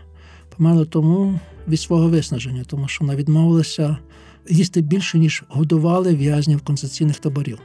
померла 0.56 0.84
тому 0.84 1.40
від 1.68 1.80
свого 1.80 2.08
виснаження, 2.08 2.64
тому 2.66 2.88
що 2.88 3.04
вона 3.04 3.16
відмовилася 3.16 3.96
їсти 4.50 4.80
більше, 4.80 5.18
ніж 5.18 5.44
годували 5.48 6.14
в'язнів 6.14 6.60
концентраційних 6.60 7.18
таборів 7.18 7.58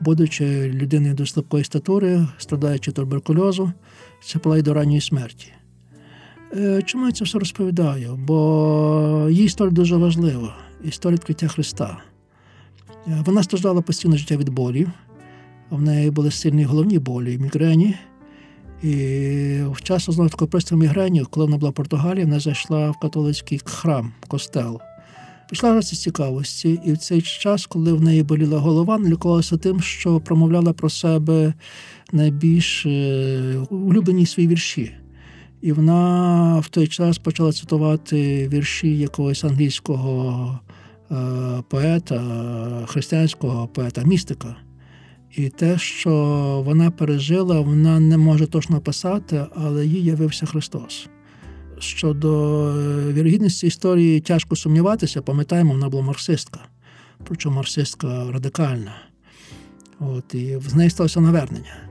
будучи 0.00 0.70
людиною 0.74 1.14
до 1.14 1.26
слабкої 1.26 1.64
статури, 1.64 2.26
страдаючи 2.38 2.92
туберкульозу, 2.92 3.72
це 4.24 4.38
була 4.38 4.58
й 4.58 4.62
до 4.62 4.74
ранньої 4.74 5.00
смерті. 5.00 5.52
Е, 6.56 6.82
Чому 6.82 7.06
я 7.06 7.12
це 7.12 7.24
все 7.24 7.38
розповідаю? 7.38 8.16
Бо 8.16 9.26
її 9.30 9.44
історія 9.44 9.74
дуже 9.74 9.96
важлива 9.96 10.54
історія 10.84 11.14
відкриття 11.16 11.48
Христа. 11.48 11.98
Е, 13.08 13.22
Вона 13.26 13.42
страждала 13.42 13.80
постійно 13.80 14.16
життя 14.16 14.36
від 14.36 14.48
болів. 14.48 14.90
В 15.70 15.82
неї 15.82 16.10
були 16.10 16.30
сильні 16.30 16.64
головні 16.64 16.98
болі, 16.98 17.38
мігрені. 17.38 17.94
І 18.82 18.94
в 19.70 19.82
час 19.82 20.10
знову 20.10 20.30
такої 20.30 20.50
пристрою 20.50 20.82
мігрені, 20.82 21.24
коли 21.30 21.46
вона 21.46 21.58
була 21.58 21.70
в 21.70 21.74
Португалії, 21.74 22.24
вона 22.24 22.40
зайшла 22.40 22.90
в 22.90 22.98
католицький 22.98 23.60
храм, 23.64 24.12
костел. 24.28 24.80
Пішла 25.50 25.74
раз 25.74 25.92
із 25.92 26.02
цікавості, 26.02 26.80
і 26.84 26.92
в 26.92 26.98
цей 26.98 27.22
час, 27.22 27.66
коли 27.66 27.92
в 27.92 28.02
неї 28.02 28.22
боліла 28.22 28.58
голова, 28.58 28.98
не 28.98 29.08
лікувалася 29.08 29.56
тим, 29.56 29.80
що 29.80 30.20
промовляла 30.20 30.72
про 30.72 30.90
себе 30.90 31.54
найбільш 32.12 32.86
е, 32.86 33.58
улюблені 33.70 34.26
свої 34.26 34.48
вірші. 34.48 34.92
І 35.60 35.72
вона 35.72 36.58
в 36.58 36.68
той 36.68 36.86
час 36.86 37.18
почала 37.18 37.52
цитувати 37.52 38.48
вірші 38.48 38.98
якогось 38.98 39.44
англійського 39.44 40.58
е, 41.10 41.14
поета, 41.68 42.22
християнського 42.86 43.68
поета, 43.68 44.02
містика. 44.02 44.56
І 45.36 45.48
те, 45.48 45.78
що 45.78 46.12
вона 46.66 46.90
пережила, 46.90 47.60
вона 47.60 48.00
не 48.00 48.18
може 48.18 48.46
точно 48.46 48.80
писати, 48.80 49.46
але 49.54 49.86
їй 49.86 50.04
явився 50.04 50.46
Христос. 50.46 51.08
Щодо 51.80 52.64
е, 52.68 53.12
вірогідності 53.12 53.66
історії 53.66 54.20
тяжко 54.20 54.56
сумніватися, 54.56 55.22
пам'ятаємо, 55.22 55.72
вона 55.72 55.88
була 55.88 56.02
марксистка, 56.02 56.60
причому 57.24 57.56
марксистка 57.56 58.32
радикальна. 58.32 58.94
От, 60.00 60.34
І 60.34 60.58
з 60.66 60.74
неї 60.74 60.90
сталося 60.90 61.20
навернення. 61.20 61.88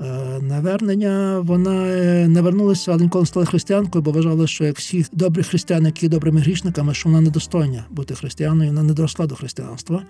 Е, 0.00 0.40
Навернення 0.42 1.40
вона 1.40 1.86
е, 1.86 2.28
не 2.28 2.40
вернулася, 2.42 2.92
але 2.92 3.02
ніколи 3.02 3.22
не 3.22 3.26
стала 3.26 3.46
християнкою, 3.46 4.02
бо 4.02 4.10
вважала, 4.10 4.46
що 4.46 4.64
як 4.64 4.78
всі 4.78 5.06
добрі 5.12 5.42
християни, 5.42 5.88
які 5.88 6.06
є 6.06 6.10
добрими 6.10 6.40
грішниками, 6.40 6.94
що 6.94 7.08
вона 7.08 7.20
недостойна 7.20 7.84
бути 7.90 8.14
християною, 8.14 8.70
вона 8.70 8.82
не 8.82 8.92
доросла 8.92 9.26
до 9.26 9.34
християнства. 9.34 10.02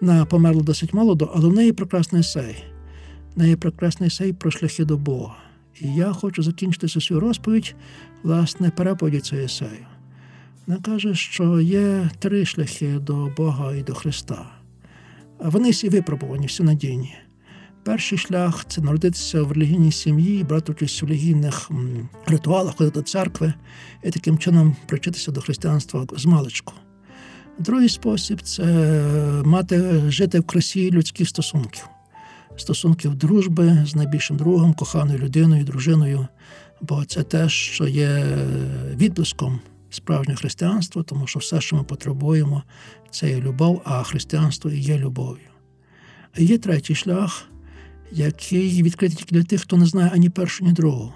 Вона 0.00 0.24
померла 0.24 0.62
досить 0.62 0.94
молодо, 0.94 1.32
але 1.34 1.48
в 1.48 1.52
неї 1.52 1.72
прекрасний 1.72 2.20
есей. 2.20 2.64
В 3.36 3.38
неї 3.38 3.56
прекрасний 3.56 4.06
есей 4.06 4.32
про 4.32 4.50
шляхи 4.50 4.84
до 4.84 4.96
Бога. 4.96 5.34
І 5.80 5.94
я 5.94 6.12
хочу 6.12 6.42
закінчити 6.42 6.88
цю 6.88 7.00
свою 7.00 7.20
розповідь, 7.20 7.74
власне, 8.22 8.70
переповіді 8.70 9.36
есею. 9.36 9.86
Вона 10.66 10.80
каже, 10.80 11.14
що 11.14 11.60
є 11.60 12.10
три 12.18 12.44
шляхи 12.44 12.98
до 12.98 13.30
Бога 13.36 13.74
і 13.74 13.82
до 13.82 13.94
Христа. 13.94 14.46
Вони 15.38 15.70
всі 15.70 15.88
випробувані, 15.88 16.46
всі 16.46 16.62
надійні. 16.62 17.14
Перший 17.84 18.18
шлях 18.18 18.64
це 18.68 18.80
народитися 18.80 19.42
в 19.42 19.52
релігійній 19.52 19.92
сім'ї, 19.92 20.44
брати 20.44 20.72
участь 20.72 21.02
в 21.02 21.06
релігійних 21.06 21.70
ритуалах, 22.26 22.76
ходити 22.76 23.00
до 23.00 23.02
церкви 23.02 23.54
і 24.04 24.10
таким 24.10 24.38
чином 24.38 24.76
привчитися 24.86 25.32
до 25.32 25.40
християнства 25.40 26.06
з 26.16 26.26
маличку. 26.26 26.72
Другий 27.58 27.88
спосіб 27.88 28.40
це 28.42 28.64
мати 29.44 30.02
жити 30.10 30.40
в 30.40 30.44
красі 30.44 30.90
людських 30.90 31.28
стосунків, 31.28 31.88
стосунків 32.56 33.14
дружби 33.14 33.84
з 33.86 33.94
найбільшим 33.94 34.36
другом, 34.36 34.74
коханою 34.74 35.18
людиною, 35.18 35.64
дружиною, 35.64 36.26
бо 36.82 37.04
це 37.04 37.22
те, 37.22 37.48
що 37.48 37.88
є 37.88 38.38
відблиском 38.96 39.60
справжнього 39.90 40.38
християнства, 40.38 41.02
тому 41.02 41.26
що 41.26 41.38
все, 41.38 41.60
що 41.60 41.76
ми 41.76 41.84
потребуємо, 41.84 42.62
це 43.10 43.30
є 43.30 43.40
любов, 43.40 43.82
а 43.84 44.02
християнство 44.02 44.70
і 44.70 44.78
є 44.78 44.98
любов'ю. 44.98 45.48
І 46.38 46.44
є 46.44 46.58
третій 46.58 46.94
шлях, 46.94 47.44
який 48.12 48.82
відкритий 48.82 49.16
тільки 49.16 49.34
для 49.34 49.44
тих, 49.44 49.60
хто 49.60 49.76
не 49.76 49.86
знає 49.86 50.10
ані 50.14 50.30
першого, 50.30 50.70
ні 50.70 50.74
другого. 50.74 51.14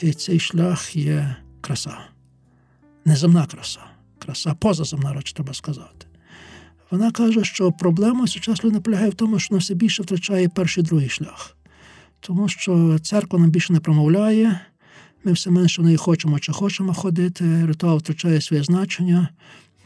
І 0.00 0.12
цей 0.12 0.40
шлях 0.40 0.96
є 0.96 1.36
краса, 1.60 1.98
неземна 3.04 3.46
краса, 3.46 3.80
краса 4.18 4.54
позаземна, 4.54 5.12
радше 5.12 5.34
треба 5.34 5.54
сказати. 5.54 6.06
Вона 6.90 7.10
каже, 7.10 7.44
що 7.44 7.72
проблема 7.72 8.26
сучасної 8.26 8.74
не 8.74 8.80
полягає 8.80 9.10
в 9.10 9.14
тому, 9.14 9.38
що 9.38 9.48
вона 9.50 9.60
все 9.60 9.74
більше 9.74 10.02
втрачає 10.02 10.48
перший 10.48 10.84
і 10.84 10.86
другий 10.86 11.08
шлях. 11.08 11.56
Тому 12.20 12.48
що 12.48 12.98
церква 12.98 13.38
нам 13.38 13.50
більше 13.50 13.72
не 13.72 13.80
промовляє, 13.80 14.60
ми 15.26 15.32
все 15.32 15.50
менше 15.50 15.82
в 15.82 15.84
неї 15.84 15.96
хочемо 15.96 16.38
чи 16.38 16.52
хочемо 16.52 16.94
ходити, 16.94 17.66
ритуал 17.66 17.98
втрачає 17.98 18.40
своє 18.40 18.62
значення, 18.62 19.28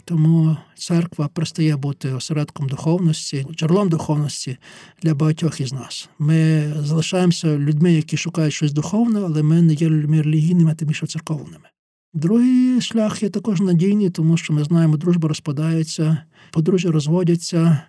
тому 0.05 0.57
церква 0.74 1.28
перестає 1.28 1.76
бути 1.76 2.12
осередком 2.12 2.68
духовності, 2.68 3.47
джерелом 3.57 3.88
духовності 3.88 4.57
для 5.03 5.14
багатьох 5.14 5.61
із 5.61 5.72
нас. 5.72 6.09
Ми 6.18 6.72
залишаємося 6.76 7.59
людьми, 7.59 7.93
які 7.93 8.16
шукають 8.16 8.55
щось 8.55 8.72
духовне, 8.72 9.20
але 9.20 9.43
ми 9.43 9.62
не 9.62 9.74
є 9.74 9.88
людьми 9.88 10.22
релігійними, 10.22 10.74
тим 10.74 10.88
більше 10.88 11.07
церковними. 11.07 11.68
Другий 12.14 12.80
шлях 12.80 13.22
є 13.22 13.28
також 13.28 13.61
надійний, 13.61 14.11
тому 14.11 14.36
що 14.36 14.53
ми 14.53 14.64
знаємо, 14.64 14.97
дружба 14.97 15.28
розпадається, 15.28 16.18
подружжя 16.51 16.91
розводяться, 16.91 17.80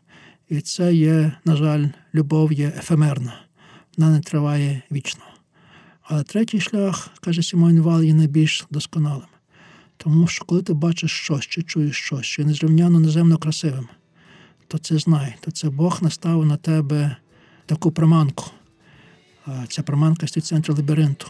і 0.50 0.62
це 0.62 0.94
є, 0.94 1.32
на 1.46 1.56
жаль, 1.56 1.88
любов 2.16 2.54
є 2.54 2.74
ефемерна, 2.78 3.34
вона 3.98 4.12
не 4.12 4.20
триває 4.20 4.82
вічно. 4.92 5.24
Але 6.04 6.24
третій 6.24 6.60
шлях, 6.60 7.10
каже 7.22 7.44
Сімон 7.44 7.82
Вал, 7.82 8.04
є 8.04 8.14
найбільш 8.14 8.66
досконалим. 8.70 9.28
Тому 9.98 10.28
що 10.28 10.46
коли 10.46 10.62
ти 10.62 10.74
бачиш 10.74 11.12
щось 11.12 11.46
чи 11.46 11.64
чуєш 11.64 11.96
щось, 11.96 12.26
що 12.26 12.42
є 12.42 12.48
незрівняно 12.48 13.00
неземно 13.00 13.38
красивим, 13.38 13.88
то 14.68 14.78
це 14.78 14.98
знай, 14.98 15.36
то 15.40 15.52
це 15.52 15.70
Бог 15.70 16.04
наставив 16.04 16.46
на 16.46 16.58
тебе 16.58 17.16
таку 17.66 17.92
приманку. 17.92 18.46
Ця 19.68 19.84
приманка 19.84 20.28
стоїть 20.28 20.46
в 20.46 20.48
центрі 20.48 20.74
лабіринту. 20.74 21.28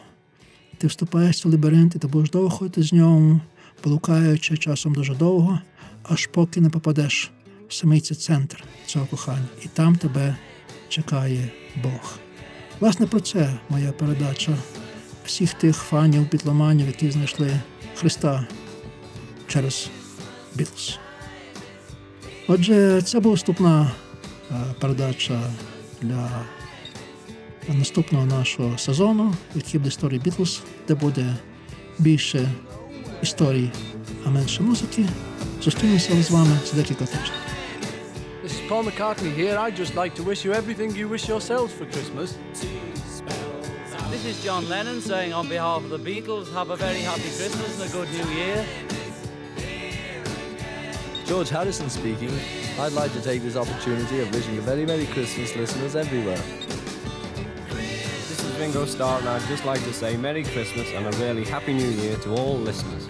Ти 0.78 0.88
вступаєш 0.88 1.38
в 1.38 1.42
цей 1.42 1.52
лабіринт, 1.52 1.96
і 1.96 2.00
ти 2.00 2.08
будеш 2.08 2.30
довго 2.30 2.50
ходити 2.50 2.84
з 2.84 2.94
ньому, 2.94 3.42
блукаючи 3.84 4.58
часом 4.58 4.94
дуже 4.94 5.16
довго, 5.16 5.60
аж 6.04 6.28
поки 6.28 6.62
не 6.62 6.70
попадеш 6.70 7.32
в 7.70 7.74
самий 7.74 8.02
цей 8.02 8.18
центр 8.18 8.64
цього 8.86 9.06
кохання. 9.06 9.48
І 9.64 9.68
там 9.68 9.96
тебе 9.96 10.36
чекає 10.90 11.52
Бог. 11.84 12.20
Власне, 12.82 13.08
про 13.08 13.20
це 13.20 13.60
моя 13.70 13.92
передача 13.92 14.52
всіх 15.26 15.54
тих 15.54 15.76
фанів, 15.76 16.30
бітломанів, 16.32 16.88
які 16.88 17.12
знайшли 17.12 17.60
Христа 17.96 18.48
через 19.48 19.90
Бітлз. 20.56 21.00
Отже, 22.48 23.02
це 23.02 23.20
була 23.20 23.36
вступна 23.36 23.92
е, 24.52 24.56
передача 24.80 25.42
для 26.02 26.30
наступного 27.68 28.26
нашого 28.26 28.78
сезону, 28.78 29.34
який 29.56 29.80
буде 29.80 29.88
історії 29.88 30.22
Бітлз, 30.24 30.62
де 30.88 30.96
буде 30.96 31.36
більше 32.00 32.50
історій, 33.24 33.72
а 34.26 34.30
менше 34.30 34.64
музики. 34.64 35.06
Зустрінемося 35.64 36.24
з 36.24 36.32
вами 36.32 36.58
за 36.70 36.76
декілька 36.76 37.06
тижнів. 37.06 37.51
This 38.72 38.80
is 38.80 38.84
Paul 38.86 38.92
McCartney 38.92 39.34
here. 39.34 39.58
I'd 39.58 39.76
just 39.76 39.96
like 39.96 40.16
to 40.16 40.24
wish 40.24 40.46
you 40.46 40.54
everything 40.54 40.96
you 40.96 41.10
wish 41.10 41.28
yourselves 41.28 41.74
for 41.74 41.86
Christmas. 41.88 42.38
This 44.10 44.24
is 44.24 44.42
John 44.42 44.70
Lennon 44.70 45.02
saying 45.02 45.34
on 45.34 45.50
behalf 45.50 45.84
of 45.84 45.90
the 45.90 46.00
Beatles, 46.00 46.50
have 46.54 46.70
a 46.70 46.78
very 46.78 47.02
happy 47.02 47.24
Christmas 47.24 47.82
and 47.82 47.90
a 47.90 47.92
good 47.92 48.10
new 48.14 48.34
year. 48.34 48.66
George 51.26 51.50
Harrison 51.50 51.90
speaking. 51.90 52.32
I'd 52.80 52.94
like 52.94 53.12
to 53.12 53.22
take 53.22 53.42
this 53.42 53.58
opportunity 53.58 54.22
of 54.22 54.34
wishing 54.34 54.58
a 54.58 54.62
very 54.62 54.86
Merry 54.86 55.08
Christmas, 55.08 55.54
listeners 55.54 55.98
everywhere. 55.98 56.42
This 57.68 58.42
is 58.42 58.58
Ringo 58.58 58.86
Starr, 58.86 59.20
and 59.20 59.28
I'd 59.28 59.46
just 59.50 59.66
like 59.66 59.82
to 59.82 59.92
say 59.92 60.16
Merry 60.16 60.46
Christmas 60.46 60.88
and 60.94 61.14
a 61.14 61.18
really 61.18 61.44
Happy 61.44 61.74
New 61.74 61.90
Year 61.90 62.16
to 62.20 62.36
all 62.36 62.58
listeners. 62.58 63.10